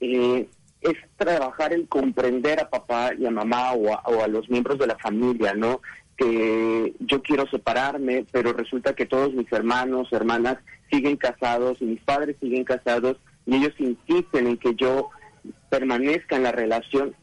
eh, 0.00 0.48
es 0.80 0.94
trabajar 1.16 1.72
en 1.72 1.86
comprender 1.86 2.60
a 2.60 2.68
papá 2.68 3.12
y 3.18 3.24
a 3.26 3.30
mamá 3.30 3.72
o 3.72 4.22
a, 4.22 4.28
los 4.28 4.48
miembros 4.50 4.78
de 4.78 4.86
la 4.86 4.98
familia, 4.98 5.54
¿no? 5.54 5.80
Que 6.16 6.94
yo 7.00 7.22
quiero 7.22 7.48
separarme, 7.48 8.26
pero 8.30 8.52
resulta 8.52 8.94
que 8.94 9.06
todos 9.06 9.32
mis 9.32 9.50
hermanos, 9.50 10.08
hermanas 10.12 10.58
siguen 10.90 11.16
casados 11.16 11.78
y 11.80 11.86
mis 11.86 12.02
padres 12.02 12.36
siguen 12.40 12.64
casados 12.64 13.16
y 13.46 13.56
ellos 13.56 13.72
insisten 13.78 14.46
en 14.46 14.58
que 14.58 14.74
yo 14.74 15.10
permanezca 15.70 16.36
en 16.36 16.42
la 16.42 16.52
relación. 16.52 17.14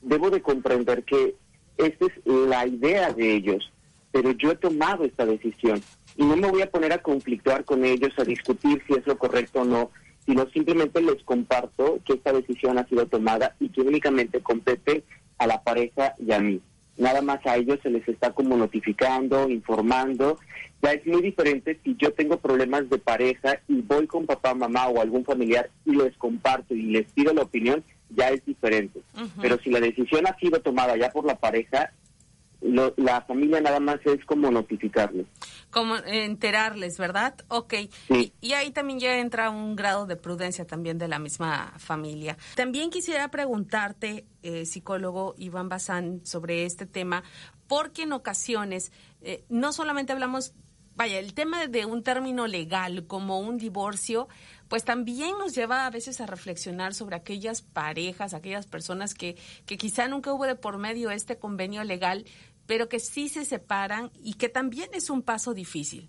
Debo 0.00 0.30
de 0.30 0.40
comprender 0.40 1.02
que 1.04 1.34
esta 1.76 2.06
es 2.06 2.12
la 2.24 2.66
idea 2.66 3.12
de 3.12 3.34
ellos, 3.34 3.72
pero 4.12 4.30
yo 4.30 4.52
he 4.52 4.56
tomado 4.56 5.04
esta 5.04 5.26
decisión 5.26 5.82
y 6.16 6.24
no 6.24 6.36
me 6.36 6.50
voy 6.50 6.62
a 6.62 6.70
poner 6.70 6.92
a 6.92 6.98
conflictuar 6.98 7.64
con 7.64 7.84
ellos, 7.84 8.12
a 8.18 8.24
discutir 8.24 8.82
si 8.86 8.94
es 8.94 9.06
lo 9.06 9.18
correcto 9.18 9.62
o 9.62 9.64
no, 9.64 9.90
sino 10.26 10.48
simplemente 10.50 11.00
les 11.00 11.22
comparto 11.24 11.98
que 12.04 12.14
esta 12.14 12.32
decisión 12.32 12.78
ha 12.78 12.86
sido 12.86 13.06
tomada 13.06 13.54
y 13.60 13.68
que 13.70 13.80
únicamente 13.80 14.40
compete 14.40 15.04
a 15.38 15.46
la 15.46 15.62
pareja 15.62 16.14
y 16.18 16.32
a 16.32 16.40
mí. 16.40 16.60
Nada 16.98 17.22
más 17.22 17.44
a 17.46 17.56
ellos 17.56 17.80
se 17.82 17.90
les 17.90 18.06
está 18.06 18.32
como 18.32 18.56
notificando, 18.56 19.48
informando. 19.48 20.38
Ya 20.82 20.92
es 20.92 21.06
muy 21.06 21.22
diferente 21.22 21.78
si 21.82 21.96
yo 21.96 22.12
tengo 22.12 22.38
problemas 22.38 22.88
de 22.90 22.98
pareja 22.98 23.60
y 23.66 23.80
voy 23.80 24.06
con 24.06 24.26
papá, 24.26 24.54
mamá 24.54 24.88
o 24.88 25.00
algún 25.00 25.24
familiar 25.24 25.70
y 25.86 25.92
les 25.92 26.16
comparto 26.16 26.74
y 26.74 26.82
les 26.82 27.10
pido 27.12 27.32
la 27.32 27.42
opinión, 27.42 27.82
ya 28.10 28.28
es 28.28 28.44
diferente. 28.44 29.00
Pero 29.40 29.58
si 29.58 29.70
la 29.70 29.80
decisión 29.80 30.26
ha 30.26 30.36
sido 30.38 30.60
tomada 30.60 30.96
ya 30.96 31.10
por 31.10 31.24
la 31.24 31.36
pareja, 31.36 31.92
la 32.62 33.20
familia 33.22 33.60
nada 33.60 33.80
más 33.80 33.98
es 34.04 34.24
como 34.24 34.50
notificarles. 34.50 35.26
Como 35.70 35.96
enterarles, 35.96 36.98
¿verdad? 36.98 37.34
Ok. 37.48 37.74
Y, 38.40 38.52
ahí 38.52 38.70
también 38.70 39.00
ya 39.00 39.18
entra 39.18 39.50
un 39.50 39.74
grado 39.74 40.06
de 40.06 40.16
prudencia 40.16 40.66
también 40.66 40.98
de 40.98 41.08
la 41.08 41.18
misma 41.18 41.72
familia. 41.78 42.36
También 42.54 42.90
quisiera 42.90 43.28
preguntarte, 43.28 44.26
eh, 44.42 44.64
psicólogo 44.66 45.34
Iván 45.38 45.68
Bazán, 45.68 46.20
sobre 46.24 46.64
este 46.64 46.86
tema, 46.86 47.24
porque 47.66 48.02
en 48.02 48.12
ocasiones 48.12 48.92
eh, 49.22 49.44
no 49.48 49.72
solamente 49.72 50.12
hablamos, 50.12 50.52
vaya, 50.94 51.18
el 51.18 51.34
tema 51.34 51.66
de 51.66 51.86
un 51.86 52.02
término 52.02 52.46
legal 52.46 53.06
como 53.06 53.40
un 53.40 53.58
divorcio, 53.58 54.28
pues 54.72 54.84
también 54.84 55.36
nos 55.38 55.54
lleva 55.54 55.84
a 55.84 55.90
veces 55.90 56.22
a 56.22 56.26
reflexionar 56.26 56.94
sobre 56.94 57.14
aquellas 57.14 57.60
parejas, 57.60 58.32
aquellas 58.32 58.66
personas 58.66 59.12
que, 59.12 59.36
que 59.66 59.76
quizá 59.76 60.08
nunca 60.08 60.32
hubo 60.32 60.46
de 60.46 60.54
por 60.54 60.78
medio 60.78 61.10
este 61.10 61.36
convenio 61.36 61.84
legal, 61.84 62.24
pero 62.72 62.88
que 62.88 63.00
sí 63.00 63.28
se 63.28 63.44
separan 63.44 64.10
y 64.24 64.32
que 64.32 64.48
también 64.48 64.88
es 64.94 65.10
un 65.10 65.20
paso 65.20 65.52
difícil. 65.52 66.08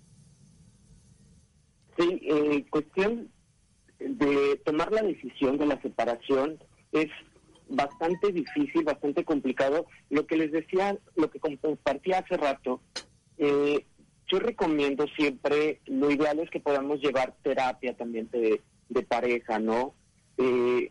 Sí, 1.98 2.22
eh, 2.22 2.64
cuestión 2.70 3.30
de 3.98 4.58
tomar 4.64 4.90
la 4.90 5.02
decisión 5.02 5.58
de 5.58 5.66
la 5.66 5.78
separación 5.82 6.58
es 6.90 7.10
bastante 7.68 8.32
difícil, 8.32 8.82
bastante 8.82 9.24
complicado. 9.24 9.84
Lo 10.08 10.26
que 10.26 10.38
les 10.38 10.52
decía, 10.52 10.96
lo 11.16 11.28
que 11.28 11.38
compartía 11.38 12.20
hace 12.20 12.38
rato, 12.38 12.80
eh, 13.36 13.84
yo 14.28 14.38
recomiendo 14.38 15.04
siempre, 15.18 15.82
lo 15.84 16.10
ideal 16.10 16.38
es 16.38 16.48
que 16.48 16.60
podamos 16.60 16.98
llevar 17.00 17.36
terapia 17.42 17.94
también 17.94 18.30
de, 18.30 18.62
pareja, 19.02 19.58
¿no? 19.58 19.94
Eh, 20.38 20.90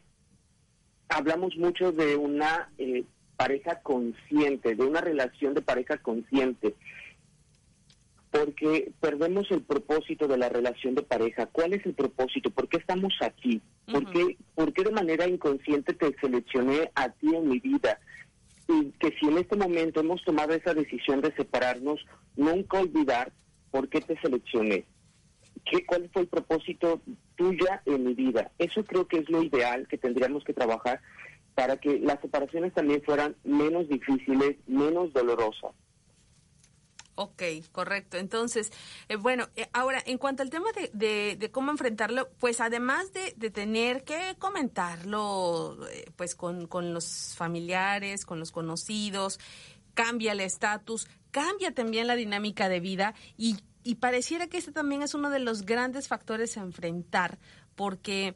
hablamos 1.09 1.57
mucho 1.57 1.91
de 1.91 2.15
una 2.15 2.71
eh, 2.77 3.05
pareja 3.35 3.81
consciente, 3.81 4.75
de 4.75 4.83
una 4.83 5.01
relación 5.01 5.53
de 5.53 5.61
pareja 5.61 5.97
consciente, 5.97 6.75
porque 8.31 8.91
perdemos 8.99 9.49
el 9.51 9.61
propósito 9.61 10.27
de 10.27 10.37
la 10.37 10.49
relación 10.49 10.95
de 10.95 11.03
pareja. 11.03 11.45
¿Cuál 11.45 11.73
es 11.73 11.85
el 11.85 11.93
propósito? 11.93 12.49
¿Por 12.49 12.67
qué 12.67 12.77
estamos 12.77 13.13
aquí? 13.21 13.61
¿Por, 13.91 14.09
qué, 14.11 14.37
¿Por 14.55 14.73
qué 14.73 14.83
de 14.83 14.91
manera 14.91 15.27
inconsciente 15.27 15.93
te 15.93 16.15
seleccioné 16.19 16.89
a 16.95 17.09
ti 17.09 17.35
en 17.35 17.47
mi 17.47 17.59
vida? 17.59 17.99
Y 18.67 18.91
que 18.93 19.15
si 19.19 19.27
en 19.27 19.37
este 19.37 19.55
momento 19.55 19.99
hemos 19.99 20.23
tomado 20.23 20.53
esa 20.53 20.73
decisión 20.73 21.21
de 21.21 21.31
separarnos, 21.35 22.03
nunca 22.35 22.79
olvidar 22.79 23.31
por 23.69 23.87
qué 23.87 24.01
te 24.01 24.19
seleccioné. 24.19 24.85
¿Qué, 25.65 25.85
¿Cuál 25.85 26.09
fue 26.11 26.23
el 26.23 26.27
propósito 26.27 27.01
tuya 27.35 27.83
en 27.85 28.03
mi 28.03 28.13
vida? 28.15 28.51
Eso 28.57 28.83
creo 28.83 29.07
que 29.07 29.17
es 29.19 29.29
lo 29.29 29.43
ideal 29.43 29.87
que 29.87 29.97
tendríamos 29.97 30.43
que 30.43 30.53
trabajar 30.53 31.01
para 31.55 31.77
que 31.77 31.99
las 31.99 32.19
separaciones 32.21 32.73
también 32.73 33.01
fueran 33.03 33.35
menos 33.43 33.87
difíciles, 33.87 34.57
menos 34.67 35.13
dolorosas. 35.13 35.71
Ok, 37.15 37.43
correcto. 37.71 38.17
Entonces, 38.17 38.71
eh, 39.07 39.17
bueno, 39.17 39.47
eh, 39.55 39.69
ahora, 39.71 40.01
en 40.05 40.17
cuanto 40.17 40.41
al 40.41 40.49
tema 40.49 40.69
de, 40.93 41.35
de, 41.37 41.51
cómo 41.51 41.69
enfrentarlo, 41.69 42.29
pues 42.39 42.59
además 42.59 43.13
de, 43.13 43.51
tener 43.51 44.03
que 44.03 44.35
comentarlo, 44.39 45.77
eh, 45.91 46.05
pues 46.15 46.33
con, 46.33 46.65
con 46.65 46.91
los 46.93 47.35
familiares, 47.35 48.25
con 48.25 48.39
los 48.39 48.51
conocidos, 48.51 49.39
cambia 49.93 50.31
el 50.31 50.39
estatus, 50.39 51.07
cambia 51.29 51.71
también 51.73 52.07
la 52.07 52.15
dinámica 52.15 52.67
de 52.67 52.79
vida 52.79 53.13
y, 53.37 53.57
y 53.83 53.95
pareciera 53.95 54.47
que 54.47 54.57
este 54.57 54.71
también 54.71 55.03
es 55.03 55.13
uno 55.13 55.29
de 55.29 55.39
los 55.39 55.67
grandes 55.67 56.07
factores 56.07 56.57
a 56.57 56.61
enfrentar, 56.61 57.37
porque 57.75 58.33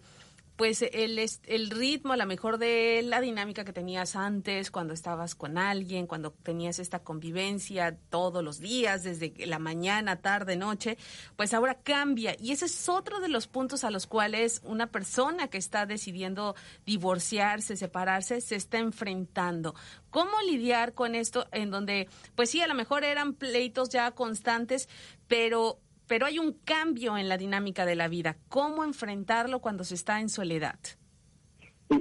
pues 0.58 0.82
el, 0.82 1.20
el 1.20 1.70
ritmo, 1.70 2.14
a 2.14 2.18
lo 2.18 2.26
mejor 2.26 2.58
de 2.58 3.04
la 3.04 3.22
dinámica 3.22 3.64
que 3.64 3.74
tenías 3.74 4.16
antes, 4.16 4.72
cuando 4.72 4.96
estabas 4.96 5.36
con 5.36 5.60
alguien, 5.60 6.08
cuando 6.08 6.32
tenías 6.32 6.80
esta 6.80 7.04
convivencia 7.04 7.96
todos 8.10 8.44
los 8.44 8.60
días, 8.60 9.04
desde 9.04 9.34
la 9.46 9.60
mañana, 9.60 10.20
tarde, 10.20 10.56
noche, 10.56 10.98
pues 11.36 11.54
ahora 11.54 11.76
cambia. 11.76 12.36
Y 12.40 12.54
ese 12.54 12.66
es 12.66 12.90
otro 12.90 13.20
de 13.20 13.30
los 13.30 13.46
puntos 13.48 13.84
a 13.84 13.92
los 13.92 14.08
cuales 14.08 14.62
una 14.64 14.88
persona 14.88 15.48
que 15.48 15.60
está 15.60 15.86
decidiendo 15.86 16.56
divorciarse, 16.88 17.78
separarse, 17.78 18.42
se 18.42 18.56
está 18.56 18.80
enfrentando. 18.80 19.76
¿Cómo 20.10 20.42
lidiar 20.42 20.94
con 20.94 21.14
esto 21.14 21.46
en 21.52 21.70
donde, 21.70 22.10
pues 22.34 22.50
sí, 22.50 22.62
a 22.62 22.68
lo 22.68 22.74
mejor 22.74 23.04
eran 23.04 23.36
pleitos 23.36 23.90
ya 23.90 24.10
constantes, 24.10 24.90
pero 25.28 25.80
pero 26.08 26.26
hay 26.26 26.40
un 26.40 26.54
cambio 26.54 27.18
en 27.18 27.30
la 27.30 27.38
dinámica 27.38 27.86
de 27.86 27.96
la 27.96 28.08
vida. 28.08 28.38
¿Cómo 28.50 28.84
enfrentarlo 28.84 29.60
cuando 29.60 29.84
se 29.84 29.96
está 29.96 30.20
en 30.20 30.30
soledad? 30.30 30.80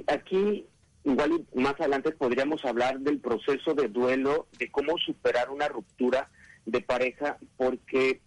Aquí, 0.07 0.65
igual 1.03 1.45
más 1.55 1.75
adelante 1.79 2.11
podríamos 2.11 2.63
hablar 2.65 2.99
del 2.99 3.19
proceso 3.19 3.73
de 3.73 3.87
duelo, 3.89 4.47
de 4.57 4.71
cómo 4.71 4.97
superar 4.97 5.49
una 5.49 5.67
ruptura 5.67 6.29
de 6.65 6.81
pareja, 6.81 7.37
porque 7.57 8.21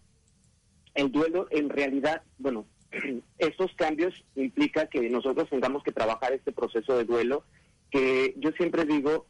el 0.94 1.10
duelo 1.10 1.46
en 1.50 1.68
realidad, 1.70 2.22
bueno, 2.38 2.66
estos 3.38 3.72
cambios 3.74 4.14
implica 4.36 4.86
que 4.86 5.08
nosotros 5.08 5.48
tengamos 5.48 5.82
que 5.82 5.92
trabajar 5.92 6.32
este 6.32 6.52
proceso 6.52 6.96
de 6.96 7.04
duelo, 7.04 7.44
que 7.90 8.34
yo 8.38 8.50
siempre 8.52 8.84
digo 8.84 9.26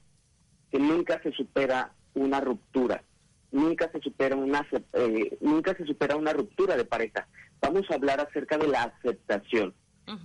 que 0.70 0.78
nunca 0.78 1.20
se 1.22 1.32
supera 1.32 1.92
una 2.14 2.40
ruptura 2.40 3.04
nunca 3.52 3.90
se 3.90 4.00
supera 4.00 4.36
una 4.36 4.66
eh, 4.92 5.38
nunca 5.40 5.76
se 5.76 5.84
supera 5.84 6.16
una 6.16 6.32
ruptura 6.32 6.76
de 6.76 6.84
pareja. 6.84 7.26
Vamos 7.60 7.82
a 7.90 7.94
hablar 7.94 8.20
acerca 8.20 8.56
de 8.56 8.68
la 8.68 8.82
aceptación, 8.84 9.74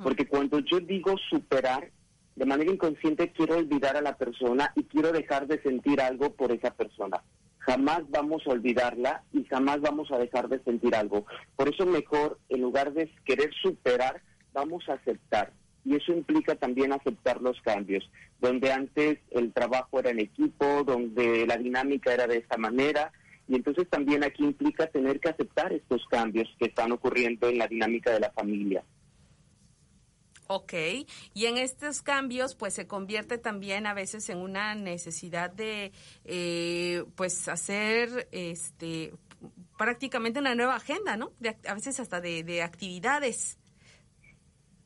porque 0.02 0.28
cuando 0.28 0.60
yo 0.60 0.80
digo 0.80 1.16
superar, 1.30 1.92
de 2.36 2.46
manera 2.46 2.72
inconsciente 2.72 3.32
quiero 3.32 3.58
olvidar 3.58 3.96
a 3.98 4.02
la 4.02 4.18
persona 4.18 4.72
y 4.76 4.84
quiero 4.84 5.12
dejar 5.12 5.48
de 5.48 5.62
sentir 5.62 6.02
algo 6.02 6.34
por 6.34 6.52
esa 6.52 6.72
persona. 6.72 7.22
Jamás 7.60 8.02
vamos 8.10 8.44
a 8.46 8.52
olvidarla 8.52 9.24
y 9.34 9.44
jamás 9.46 9.82
vamos 9.82 10.12
a 10.12 10.18
dejar 10.18 10.50
de 10.50 10.60
sentir 10.64 10.96
algo. 10.96 11.26
Por 11.56 11.70
eso 11.70 11.86
mejor, 11.86 12.40
en 12.50 12.62
lugar 12.62 12.94
de 12.94 13.12
querer 13.26 13.52
superar, 13.62 14.22
vamos 14.54 14.88
a 14.88 14.94
aceptar. 14.94 15.52
Y 15.86 15.96
eso 15.96 16.12
implica 16.12 16.56
también 16.56 16.92
aceptar 16.92 17.42
los 17.42 17.62
cambios, 17.62 18.10
donde 18.42 18.72
antes 18.72 19.20
el 19.32 19.54
trabajo 19.54 20.00
era 20.00 20.10
en 20.10 20.20
equipo, 20.20 20.84
donde 20.84 21.46
la 21.46 21.58
dinámica 21.58 22.14
era 22.14 22.28
de 22.28 22.38
esta 22.38 22.58
manera, 22.58 23.12
y 23.48 23.56
entonces 23.56 23.88
también 23.90 24.24
aquí 24.24 24.44
implica 24.44 24.88
tener 24.88 25.20
que 25.20 25.30
aceptar 25.30 25.72
estos 25.72 26.04
cambios 26.10 26.48
que 26.58 26.66
están 26.66 26.92
ocurriendo 26.92 27.48
en 27.48 27.60
la 27.60 27.68
dinámica 27.68 28.12
de 28.12 28.20
la 28.20 28.32
familia. 28.32 28.84
Ok, 30.48 30.74
y 31.34 31.46
en 31.46 31.58
estos 31.58 32.04
cambios 32.04 32.54
pues 32.54 32.76
se 32.76 32.86
convierte 32.86 33.40
también 33.40 33.88
a 33.88 33.96
veces 33.96 34.30
en 34.30 34.38
una 34.38 34.76
necesidad 34.76 35.50
de 35.50 35.92
eh, 36.24 37.04
pues 37.16 37.48
hacer 37.48 38.28
este 38.32 39.14
prácticamente 39.78 40.40
una 40.40 40.54
nueva 40.54 40.76
agenda, 40.76 41.18
¿no? 41.18 41.32
a 41.68 41.74
veces 41.74 42.00
hasta 42.00 42.22
de, 42.22 42.44
de 42.44 42.62
actividades. 42.62 43.58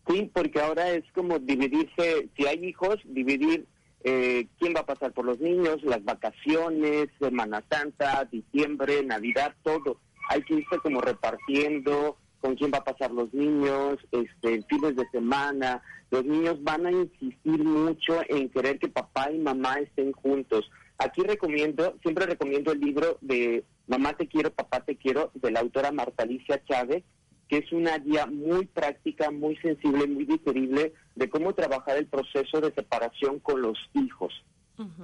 Sí, 0.09 0.31
porque 0.33 0.59
ahora 0.59 0.89
es 0.89 1.03
como 1.13 1.37
dividirse, 1.37 2.29
si 2.35 2.47
hay 2.47 2.65
hijos, 2.65 2.97
dividir 3.03 3.67
eh, 4.03 4.47
quién 4.57 4.73
va 4.75 4.79
a 4.79 4.85
pasar 4.85 5.11
por 5.13 5.25
los 5.25 5.39
niños, 5.39 5.83
las 5.83 6.03
vacaciones, 6.03 7.09
Semana 7.19 7.63
Santa, 7.69 8.27
diciembre, 8.31 9.03
Navidad, 9.03 9.53
todo. 9.61 9.99
Hay 10.29 10.41
que 10.43 10.55
irse 10.55 10.77
como 10.81 10.99
repartiendo 10.99 12.17
con 12.39 12.55
quién 12.55 12.71
va 12.73 12.79
a 12.79 12.83
pasar 12.83 13.11
los 13.11 13.31
niños, 13.35 13.97
este, 14.11 14.63
fines 14.63 14.95
de 14.95 15.07
semana. 15.11 15.83
Los 16.09 16.25
niños 16.25 16.63
van 16.63 16.87
a 16.87 16.91
insistir 16.91 17.63
mucho 17.63 18.21
en 18.29 18.49
querer 18.49 18.79
que 18.79 18.87
papá 18.87 19.31
y 19.31 19.37
mamá 19.37 19.75
estén 19.75 20.11
juntos. 20.13 20.71
Aquí 20.97 21.21
recomiendo, 21.21 21.95
siempre 22.01 22.25
recomiendo 22.25 22.71
el 22.71 22.79
libro 22.79 23.19
de 23.21 23.63
Mamá 23.87 24.13
te 24.13 24.27
quiero, 24.27 24.51
papá 24.51 24.81
te 24.81 24.95
quiero, 24.97 25.31
de 25.33 25.51
la 25.51 25.59
autora 25.61 25.91
Marta 25.91 26.23
Alicia 26.23 26.63
Chávez, 26.65 27.03
que 27.49 27.57
es 27.57 27.71
una 27.73 27.97
guía 27.97 28.27
muy 28.27 28.67
práctica, 28.67 29.31
muy 29.31 29.57
sensible, 29.57 30.07
muy 30.07 30.25
digerible 30.25 30.93
de 31.15 31.29
cómo 31.29 31.53
trabajar 31.53 31.97
el 31.97 32.05
proceso 32.05 32.61
de 32.61 32.71
separación 32.73 33.39
con 33.39 33.61
los 33.61 33.77
hijos. 33.93 34.31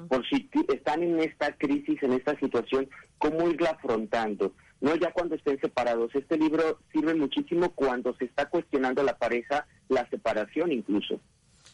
Por 0.07 0.25
si 0.29 0.49
están 0.69 1.03
en 1.03 1.19
esta 1.19 1.51
crisis, 1.57 2.01
en 2.01 2.13
esta 2.13 2.39
situación, 2.39 2.87
cómo 3.17 3.49
irla 3.49 3.71
afrontando. 3.71 4.53
No 4.79 4.95
ya 4.95 5.11
cuando 5.11 5.35
estén 5.35 5.59
separados. 5.59 6.15
Este 6.15 6.37
libro 6.37 6.79
sirve 6.93 7.13
muchísimo 7.13 7.71
cuando 7.71 8.15
se 8.15 8.23
está 8.25 8.49
cuestionando 8.49 9.03
la 9.03 9.17
pareja, 9.17 9.67
la 9.89 10.07
separación 10.09 10.71
incluso. 10.71 11.19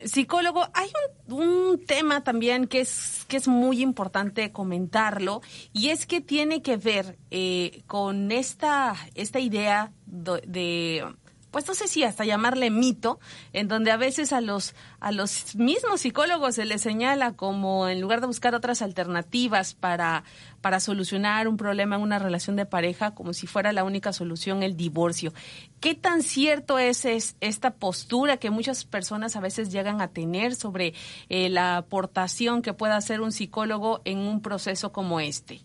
Psicólogo, 0.06 0.68
hay 0.74 0.90
un, 1.28 1.84
tema 1.86 2.24
también 2.24 2.68
que 2.68 2.82
es, 2.82 3.26
que 3.28 3.38
es 3.38 3.48
muy 3.48 3.82
importante 3.82 4.52
comentarlo 4.52 5.42
y 5.74 5.90
es 5.90 6.06
que 6.06 6.22
tiene 6.22 6.62
que 6.62 6.78
ver 6.78 7.18
eh, 7.32 7.84
con 7.88 8.32
esta, 8.32 8.96
esta 9.16 9.40
idea 9.40 9.92
de 10.06 11.06
pues 11.52 11.68
no 11.68 11.76
sé 11.76 11.88
si 11.88 12.04
hasta 12.04 12.26
llamarle 12.26 12.72
mito, 12.72 13.20
en 13.54 13.68
donde 13.68 13.92
a 13.92 13.98
veces 13.98 14.34
a 14.34 14.42
los, 14.42 14.74
a 15.00 15.12
los 15.12 15.56
mismos 15.56 16.02
psicólogos 16.02 16.56
se 16.56 16.66
les 16.66 16.82
señala 16.82 17.34
como 17.34 17.88
en 17.88 18.02
lugar 18.02 18.22
de 18.22 18.28
buscar 18.28 18.56
otras 18.56 18.82
alternativas 18.82 19.74
para, 19.74 20.24
para 20.62 20.80
solucionar 20.80 21.48
un 21.48 21.58
problema 21.58 21.98
en 21.98 22.02
una 22.02 22.20
relación 22.20 22.56
de 22.56 22.66
pareja, 22.66 23.12
como 23.14 23.34
si 23.34 23.48
fuera 23.48 23.74
la 23.74 23.84
única 23.84 24.14
solución 24.14 24.64
el 24.64 24.78
divorcio. 24.78 25.34
¿Qué 25.80 25.94
tan 25.94 26.24
cierto 26.24 26.80
es, 26.80 27.06
esta 27.06 27.72
postura 27.72 28.38
que 28.38 28.50
muchas 28.50 28.86
personas 28.86 29.36
a 29.36 29.42
veces 29.42 29.72
llegan 29.72 30.02
a 30.02 30.08
tener 30.08 30.56
sobre 30.56 30.94
eh, 31.30 31.50
la 31.50 31.78
aportación 31.78 32.62
que 32.62 32.74
pueda 32.74 32.96
hacer 32.96 33.22
un 33.22 33.32
psicólogo 33.32 34.02
en 34.06 34.20
un 34.20 34.42
proceso 34.42 34.92
como 34.92 35.20
este? 35.20 35.62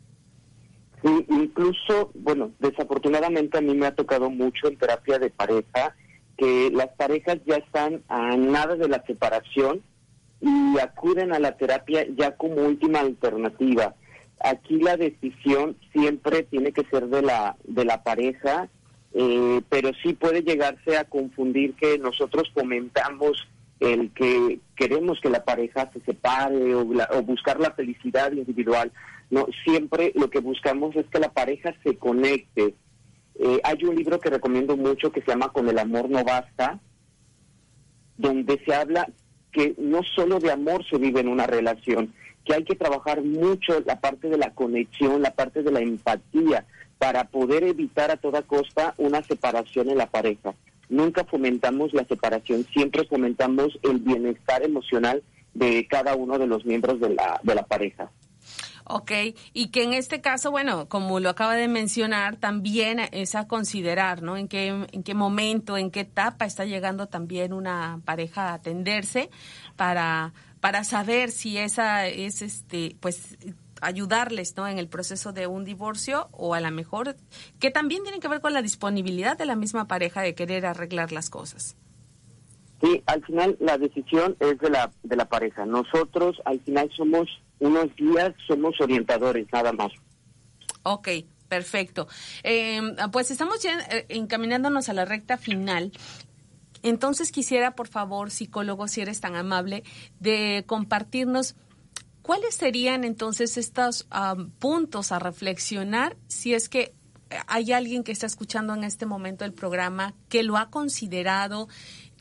Sí, 1.03 1.27
incluso, 1.29 2.11
bueno, 2.15 2.53
desafortunadamente 2.59 3.59
a 3.59 3.61
mí 3.61 3.75
me 3.75 3.87
ha 3.87 3.95
tocado 3.95 4.31
mucho 4.31 4.69
en 4.69 4.77
terapia 4.77 5.19
de 5.19 5.31
pareja 5.31 5.95
que 6.37 6.71
las 6.73 6.89
parejas 6.89 7.39
ya 7.47 7.57
están 7.57 8.03
a 8.09 8.37
nada 8.37 8.77
de 8.77 8.89
la 8.89 9.03
separación 9.07 9.83
y 10.41 10.79
acuden 10.79 11.33
a 11.33 11.39
la 11.39 11.57
terapia 11.57 12.07
ya 12.17 12.37
como 12.37 12.57
última 12.57 13.01
alternativa. 13.01 13.95
Aquí 14.41 14.79
la 14.79 14.97
decisión 14.97 15.77
siempre 15.93 16.43
tiene 16.43 16.73
que 16.73 16.85
ser 16.91 17.07
de 17.07 17.23
la 17.23 17.57
de 17.65 17.85
la 17.85 18.03
pareja, 18.03 18.69
eh, 19.15 19.63
pero 19.71 19.93
sí 20.03 20.13
puede 20.13 20.43
llegarse 20.43 20.99
a 20.99 21.05
confundir 21.05 21.75
que 21.75 21.99
nosotros 21.99 22.51
comentamos 22.53 23.49
el 23.81 24.11
que 24.13 24.61
queremos 24.77 25.21
que 25.21 25.31
la 25.31 25.45
pareja 25.45 25.91
se 25.93 26.01
separe 26.01 26.75
o, 26.75 26.81
o 26.81 27.23
buscar 27.23 27.61
la 27.61 27.71
felicidad 27.73 28.33
individual 28.33 28.93
no, 29.31 29.47
siempre 29.65 30.13
lo 30.15 30.31
que 30.31 30.41
buscamos 30.41 30.95
es 30.97 31.07
que 31.07 31.19
la 31.19 31.33
pareja 31.33 31.75
se 31.83 31.97
conecte. 31.97 32.75
Eh, 33.39 33.61
hay 33.65 33.85
un 33.85 33.97
libro 33.97 34.21
que 34.21 34.31
recomiendo 34.31 34.77
mucho 34.77 35.11
que 35.11 35.21
se 35.21 35.33
llama 35.33 35.53
Con 35.53 35.69
el 35.69 35.79
amor 35.79 36.09
no 36.09 36.25
basta, 36.25 36.81
donde 38.17 38.61
se 38.65 38.75
habla 38.75 39.09
que 39.53 39.75
no 39.79 40.03
solo 40.03 40.39
de 40.39 40.53
amor 40.53 40.85
se 40.89 40.99
vive 40.99 41.21
en 41.21 41.29
una 41.29 41.47
relación, 41.47 42.13
que 42.45 42.55
hay 42.55 42.65
que 42.65 42.77
trabajar 42.77 43.23
mucho 43.23 43.81
la 43.85 44.01
parte 44.01 44.29
de 44.29 44.39
la 44.39 44.55
conexión, 44.55 45.23
la 45.23 45.35
parte 45.35 45.63
de 45.63 45.73
la 45.73 45.81
empatía, 45.81 46.67
para 46.99 47.25
poder 47.25 47.65
evitar 47.65 48.11
a 48.11 48.17
toda 48.17 48.43
costa 48.43 48.95
una 48.97 49.23
separación 49.23 49.91
en 49.91 49.99
la 49.99 50.07
pareja. 50.07 50.55
Nunca 50.89 51.25
fomentamos 51.25 51.93
la 51.93 52.05
separación, 52.05 52.65
siempre 52.73 53.05
fomentamos 53.05 53.79
el 53.83 53.99
bienestar 53.99 54.63
emocional 54.63 55.23
de 55.53 55.87
cada 55.89 56.15
uno 56.15 56.39
de 56.39 56.47
los 56.47 56.65
miembros 56.65 57.01
de 57.01 57.11
la, 57.11 57.41
de 57.43 57.55
la 57.55 57.65
pareja. 57.65 58.11
Ok, 58.89 59.11
y 59.53 59.71
que 59.71 59.83
en 59.83 59.93
este 59.93 60.21
caso, 60.21 60.53
bueno, 60.53 60.89
como 60.89 61.19
lo 61.19 61.29
acaba 61.29 61.57
de 61.57 61.67
mencionar, 61.67 62.37
también 62.37 63.01
es 63.11 63.35
a 63.35 63.49
considerar, 63.49 64.23
¿no? 64.23 64.37
En 64.37 64.47
qué, 64.47 64.69
en 64.69 65.03
qué 65.03 65.13
momento, 65.13 65.77
en 65.77 65.91
qué 65.91 66.01
etapa 66.01 66.45
está 66.45 66.65
llegando 66.65 67.09
también 67.09 67.53
una 67.53 68.01
pareja 68.05 68.51
a 68.51 68.55
atenderse 68.55 69.29
para, 69.75 70.35
para 70.61 70.85
saber 70.85 71.33
si 71.33 71.59
esa 71.59 72.07
es, 72.07 72.43
este, 72.43 72.97
pues, 73.01 73.37
ayudarles, 73.81 74.57
¿no? 74.57 74.69
En 74.69 74.79
el 74.79 74.87
proceso 74.89 75.33
de 75.33 75.49
un 75.49 75.65
divorcio 75.65 76.29
o 76.31 76.55
a 76.55 76.61
lo 76.61 76.71
mejor 76.71 77.17
que 77.59 77.73
también 77.73 78.05
tiene 78.05 78.21
que 78.21 78.29
ver 78.29 78.41
con 78.41 78.53
la 78.53 78.63
disponibilidad 78.63 79.37
de 79.37 79.47
la 79.47 79.57
misma 79.57 79.89
pareja 79.89 80.23
de 80.23 80.37
querer 80.37 80.65
arreglar 80.65 81.11
las 81.11 81.29
cosas. 81.29 81.77
Sí, 82.81 83.03
al 83.07 83.25
final 83.25 83.57
la 83.59 83.79
decisión 83.79 84.37
es 84.39 84.59
de 84.59 84.71
la, 84.71 84.93
de 85.03 85.17
la 85.17 85.25
pareja. 85.25 85.67
Nosotros 85.67 86.41
al 86.45 86.61
final 86.61 86.89
somos 86.97 87.27
unos 87.59 87.95
guías, 87.97 88.35
somos 88.47 88.81
orientadores, 88.81 89.47
nada 89.53 89.73
más. 89.73 89.93
Ok, 90.83 91.09
perfecto. 91.49 92.07
Eh, 92.43 92.81
pues 93.13 93.31
estamos 93.31 93.63
ya 93.63 93.79
eh, 93.91 94.07
encaminándonos 94.09 94.89
a 94.89 94.93
la 94.93 95.05
recta 95.05 95.37
final. 95.37 95.93
Entonces 96.83 97.33
quisiera, 97.33 97.75
por 97.75 97.89
favor, 97.89 98.31
psicólogo, 98.31 98.87
si 98.87 99.01
eres 99.01 99.21
tan 99.21 99.35
amable, 99.35 99.83
de 100.21 100.65
compartirnos 100.67 101.57
cuáles 102.23 102.55
serían 102.55 103.05
entonces 103.05 103.57
estos 103.57 104.07
puntos 104.59 105.13
a 105.13 105.19
reflexionar 105.19 106.17
si 106.29 106.55
es 106.55 106.69
que 106.69 106.95
hay 107.47 107.73
alguien 107.73 108.05
que 108.05 108.13
está 108.13 108.27
escuchando 108.27 108.75
en 108.75 108.85
este 108.85 109.07
momento 109.07 109.45
el 109.45 109.53
programa 109.53 110.15
que 110.29 110.43
lo 110.43 110.57
ha 110.57 110.71
considerado, 110.71 111.69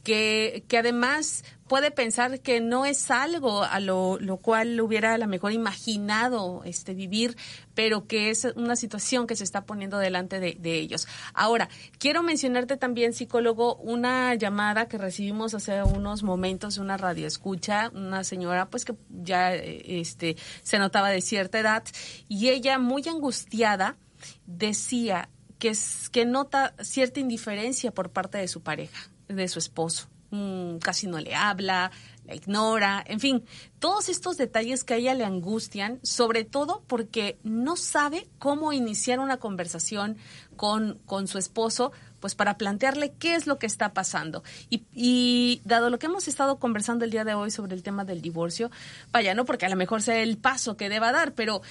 que, 0.06 0.78
además 0.78 1.44
puede 1.68 1.90
pensar 1.90 2.40
que 2.42 2.62
no 2.62 2.86
es 2.86 3.10
algo 3.10 3.64
a 3.64 3.80
lo, 3.80 4.20
lo 4.20 4.38
cual 4.38 4.80
hubiera 4.80 5.16
a 5.16 5.18
lo 5.18 5.28
mejor 5.28 5.52
imaginado 5.52 6.62
este 6.64 6.94
vivir, 6.94 7.36
pero 7.74 8.06
que 8.06 8.30
es 8.30 8.46
una 8.56 8.76
situación 8.76 9.26
que 9.26 9.36
se 9.36 9.44
está 9.44 9.66
poniendo 9.66 9.98
delante 9.98 10.40
de, 10.40 10.76
ellos. 10.76 11.08
Ahora, 11.34 11.70
quiero 11.98 12.22
mencionarte 12.22 12.78
también, 12.78 13.14
psicólogo, 13.14 13.78
una 13.78 14.36
llamada 14.36 14.88
que 14.88 15.00
recibimos 15.00 15.56
hace 15.56 15.82
unos 15.82 16.22
momentos 16.22 16.78
una 16.78 16.98
radio 16.98 17.26
escucha, 17.26 17.90
una 17.96 18.24
señora 18.24 18.70
pues 18.70 18.86
que 18.86 18.94
ya 19.10 19.56
este 19.56 20.38
se 20.62 20.78
notaba 20.78 21.10
de 21.10 21.22
cierta 21.22 21.60
edad 21.60 21.84
y 22.28 22.50
ella 22.50 22.78
muy 22.78 23.08
angustiada 23.08 23.98
decía 24.46 25.30
que, 25.58 25.70
es, 25.70 26.10
que 26.12 26.26
nota 26.26 26.76
cierta 26.84 27.20
indiferencia 27.20 27.92
por 27.92 28.12
parte 28.12 28.38
de 28.38 28.48
su 28.48 28.62
pareja 28.62 29.10
de 29.28 29.48
su 29.48 29.60
esposo. 29.60 30.08
Mm, 30.32 30.80
casi 30.80 31.08
no 31.08 31.20
le 31.20 31.36
habla, 31.36 31.92
la 32.26 32.36
ignora, 32.36 33.04
en 33.08 33.20
fin, 33.20 33.46
todos 33.80 34.10
estos 34.10 34.38
detalles 34.38 34.84
que 34.84 34.96
a 34.96 34.98
ella 34.98 35.14
le 35.14 35.24
angustian, 35.24 36.00
sobre 36.02 36.44
todo 36.44 36.84
porque 36.88 37.38
no 37.44 37.76
sabe 37.76 38.28
cómo 38.40 38.74
iniciar 38.74 39.20
una 39.20 39.38
conversación 39.38 40.18
con, 40.56 41.00
con 41.06 41.28
su 41.28 41.38
esposo, 41.38 41.92
pues 42.20 42.34
para 42.34 42.58
plantearle 42.58 43.14
qué 43.14 43.36
es 43.36 43.46
lo 43.46 43.60
que 43.60 43.68
está 43.68 43.94
pasando. 43.94 44.44
Y, 44.70 44.84
y, 44.94 45.62
dado 45.64 45.92
lo 45.92 46.00
que 46.00 46.08
hemos 46.08 46.28
estado 46.28 46.58
conversando 46.58 47.06
el 47.06 47.12
día 47.12 47.24
de 47.24 47.36
hoy 47.36 47.52
sobre 47.52 47.76
el 47.76 47.84
tema 47.84 48.04
del 48.04 48.22
divorcio, 48.22 48.72
vaya, 49.12 49.36
no 49.36 49.46
porque 49.46 49.68
a 49.68 49.70
lo 49.70 49.76
mejor 49.76 50.02
sea 50.02 50.20
el 50.24 50.38
paso 50.38 50.76
que 50.76 50.90
deba 50.90 51.12
dar, 51.12 51.34
pero 51.34 51.62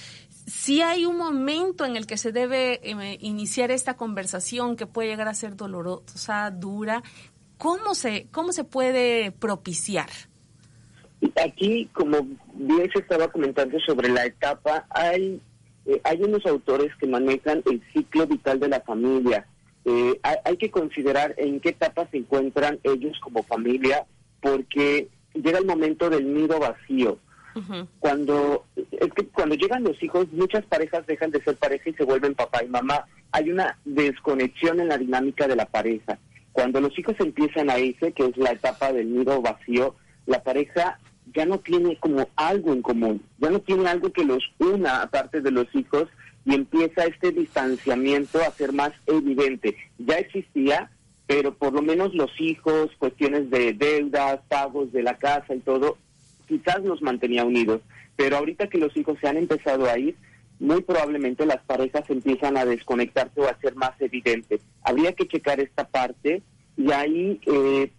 si 0.47 0.81
hay 0.81 1.05
un 1.05 1.17
momento 1.17 1.85
en 1.85 1.97
el 1.97 2.07
que 2.07 2.17
se 2.17 2.31
debe 2.31 2.79
eh, 2.83 3.17
iniciar 3.19 3.71
esta 3.71 3.95
conversación 3.95 4.75
que 4.75 4.87
puede 4.87 5.09
llegar 5.09 5.27
a 5.27 5.33
ser 5.33 5.55
dolorosa, 5.55 6.51
dura, 6.51 7.03
¿Cómo 7.57 7.95
se, 7.95 8.27
cómo 8.31 8.51
se 8.51 8.63
puede 8.63 9.31
propiciar? 9.31 10.09
Aquí, 11.43 11.89
como 11.93 12.27
bien 12.53 12.89
se 12.91 12.99
estaba 12.99 13.29
comentando 13.29 13.79
sobre 13.79 14.09
la 14.09 14.25
etapa, 14.25 14.85
hay, 14.89 15.41
eh, 15.85 16.01
hay 16.03 16.21
unos 16.21 16.45
autores 16.45 16.91
que 16.99 17.07
manejan 17.07 17.63
el 17.65 17.81
ciclo 17.93 18.27
vital 18.27 18.59
de 18.59 18.67
la 18.67 18.81
familia. 18.81 19.47
Eh, 19.85 20.19
hay, 20.23 20.57
que 20.57 20.71
considerar 20.71 21.35
en 21.37 21.59
qué 21.59 21.69
etapa 21.69 22.07
se 22.09 22.17
encuentran 22.17 22.79
ellos 22.83 23.19
como 23.21 23.43
familia, 23.43 24.05
porque 24.41 25.09
llega 25.33 25.59
el 25.59 25.65
momento 25.65 26.09
del 26.09 26.33
nido 26.33 26.59
vacío. 26.59 27.19
Cuando 27.99 28.65
es 28.75 29.13
que 29.13 29.27
cuando 29.27 29.55
llegan 29.55 29.83
los 29.83 30.01
hijos, 30.03 30.27
muchas 30.33 30.65
parejas 30.65 31.07
dejan 31.07 31.31
de 31.31 31.41
ser 31.41 31.55
pareja 31.55 31.89
y 31.89 31.93
se 31.93 32.03
vuelven 32.03 32.35
papá 32.35 32.61
y 32.61 32.67
mamá. 32.67 33.05
Hay 33.31 33.49
una 33.49 33.77
desconexión 33.85 34.81
en 34.81 34.89
la 34.89 34.97
dinámica 34.97 35.47
de 35.47 35.55
la 35.55 35.65
pareja. 35.65 36.19
Cuando 36.55 36.79
los 36.79 36.97
hijos 36.97 37.17
empiezan 37.19 37.69
a 37.69 37.77
irse, 37.79 38.13
que 38.13 38.27
es 38.27 38.37
la 38.37 38.53
etapa 38.53 38.93
del 38.93 39.13
nido 39.13 39.41
vacío, 39.41 39.93
la 40.25 40.41
pareja 40.41 41.01
ya 41.33 41.45
no 41.45 41.59
tiene 41.59 41.97
como 41.97 42.29
algo 42.37 42.71
en 42.71 42.81
común, 42.81 43.21
ya 43.39 43.49
no 43.49 43.59
tiene 43.59 43.89
algo 43.89 44.09
que 44.13 44.23
los 44.23 44.41
una 44.59 45.01
aparte 45.01 45.41
de 45.41 45.51
los 45.51 45.67
hijos 45.75 46.07
y 46.45 46.55
empieza 46.55 47.03
este 47.03 47.33
distanciamiento 47.33 48.39
a 48.41 48.51
ser 48.51 48.71
más 48.71 48.93
evidente. 49.05 49.75
Ya 49.97 50.17
existía, 50.17 50.89
pero 51.27 51.53
por 51.53 51.73
lo 51.73 51.81
menos 51.81 52.13
los 52.13 52.31
hijos, 52.39 52.89
cuestiones 52.99 53.49
de 53.49 53.73
deudas, 53.73 54.39
pagos 54.47 54.93
de 54.93 55.03
la 55.03 55.17
casa 55.17 55.53
y 55.53 55.59
todo, 55.59 55.97
quizás 56.47 56.81
nos 56.83 57.01
mantenía 57.01 57.43
unidos. 57.43 57.81
Pero 58.15 58.37
ahorita 58.37 58.69
que 58.69 58.77
los 58.77 58.95
hijos 58.95 59.17
se 59.19 59.27
han 59.27 59.35
empezado 59.35 59.89
a 59.89 59.99
ir, 59.99 60.15
muy 60.59 60.81
probablemente 60.81 61.45
las 61.45 61.63
parejas 61.63 62.09
empiezan 62.09 62.57
a 62.57 62.65
desconectarse 62.65 63.41
o 63.41 63.47
a 63.47 63.59
ser 63.59 63.75
más 63.75 63.99
evidentes. 63.99 64.61
Habría 64.83 65.13
que 65.13 65.27
checar 65.27 65.59
esta 65.59 65.87
parte 65.87 66.43
y 66.77 66.91
ahí 66.91 67.39
eh, 67.45 67.91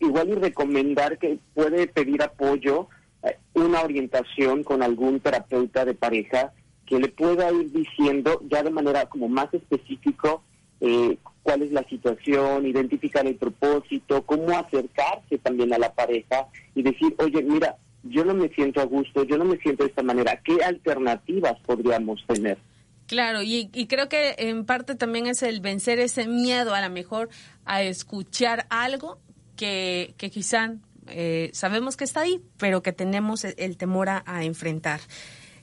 igual 0.00 0.30
y 0.30 0.34
recomendar 0.34 1.18
que 1.18 1.38
puede 1.54 1.86
pedir 1.86 2.22
apoyo, 2.22 2.88
eh, 3.22 3.36
una 3.54 3.82
orientación 3.82 4.64
con 4.64 4.82
algún 4.82 5.20
terapeuta 5.20 5.84
de 5.84 5.94
pareja 5.94 6.52
que 6.86 6.98
le 6.98 7.08
pueda 7.08 7.50
ir 7.52 7.72
diciendo 7.72 8.42
ya 8.50 8.62
de 8.62 8.70
manera 8.70 9.06
como 9.06 9.28
más 9.28 9.52
específico 9.54 10.42
eh, 10.80 11.16
cuál 11.42 11.62
es 11.62 11.72
la 11.72 11.84
situación, 11.84 12.66
identificar 12.66 13.26
el 13.26 13.36
propósito, 13.36 14.22
cómo 14.22 14.50
acercarse 14.50 15.38
también 15.38 15.72
a 15.72 15.78
la 15.78 15.92
pareja 15.94 16.48
y 16.74 16.82
decir, 16.82 17.14
oye, 17.18 17.42
mira, 17.42 17.76
yo 18.04 18.24
no 18.24 18.34
me 18.34 18.48
siento 18.48 18.80
a 18.80 18.84
gusto, 18.84 19.24
yo 19.24 19.36
no 19.36 19.44
me 19.44 19.58
siento 19.58 19.84
de 19.84 19.90
esta 19.90 20.02
manera, 20.02 20.40
¿qué 20.44 20.62
alternativas 20.64 21.58
podríamos 21.66 22.24
tener? 22.26 22.58
Claro, 23.06 23.42
y, 23.42 23.68
creo 23.86 24.08
que 24.08 24.34
en 24.38 24.64
parte 24.64 24.94
también 24.94 25.26
es 25.26 25.42
el 25.42 25.60
vencer 25.60 25.98
ese 25.98 26.26
miedo 26.26 26.74
a 26.74 26.80
lo 26.80 26.90
mejor 26.90 27.28
a 27.64 27.82
escuchar 27.82 28.66
algo 28.70 29.18
que, 29.56 30.14
que 30.16 30.30
quizá 30.30 30.76
eh, 31.08 31.50
sabemos 31.52 31.96
que 31.96 32.04
está 32.04 32.20
ahí, 32.20 32.40
pero 32.58 32.82
que 32.82 32.92
tenemos 32.92 33.44
el, 33.44 33.76
temor 33.76 34.08
a, 34.08 34.44
enfrentar. 34.44 35.00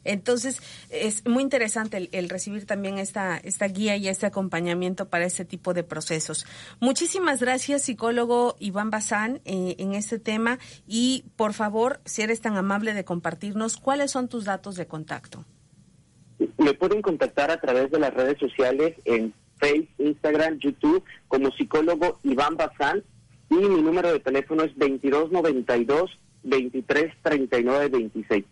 Entonces, 0.03 0.61
es 0.89 1.25
muy 1.25 1.43
interesante 1.43 2.09
el, 2.11 2.29
recibir 2.29 2.65
también 2.65 2.97
esta, 2.97 3.37
esta 3.37 3.67
guía 3.67 3.95
y 3.97 4.07
este 4.07 4.25
acompañamiento 4.25 5.09
para 5.09 5.25
este 5.25 5.45
tipo 5.45 5.73
de 5.73 5.83
procesos. 5.83 6.45
Muchísimas 6.79 7.39
gracias, 7.39 7.83
psicólogo 7.83 8.55
Iván 8.59 8.89
Bazán, 8.89 9.41
eh, 9.45 9.75
en 9.77 9.93
este 9.93 10.19
tema. 10.19 10.59
Y, 10.87 11.25
por 11.35 11.53
favor, 11.53 12.01
si 12.05 12.21
eres 12.21 12.41
tan 12.41 12.57
amable 12.57 12.93
de 12.93 13.05
compartirnos, 13.05 13.77
¿cuáles 13.77 14.11
son 14.11 14.27
tus 14.27 14.45
datos 14.45 14.75
de 14.75 14.87
contacto? 14.87 15.45
Me 16.57 16.73
pueden 16.73 17.01
contactar 17.01 17.51
a 17.51 17.59
través 17.59 17.91
de 17.91 17.99
las 17.99 18.13
redes 18.13 18.37
sociales 18.39 18.95
en 19.05 19.33
Facebook, 19.57 19.89
Instagram, 19.99 20.57
YouTube, 20.59 21.03
como 21.27 21.51
psicólogo 21.51 22.19
Iván 22.23 22.57
Bazán. 22.57 23.03
Y 23.49 23.55
mi 23.55 23.81
número 23.81 24.11
de 24.11 24.19
teléfono 24.19 24.63
es 24.63 24.71
2292 24.77 26.11
2339 26.43 27.89
26. 27.89 28.45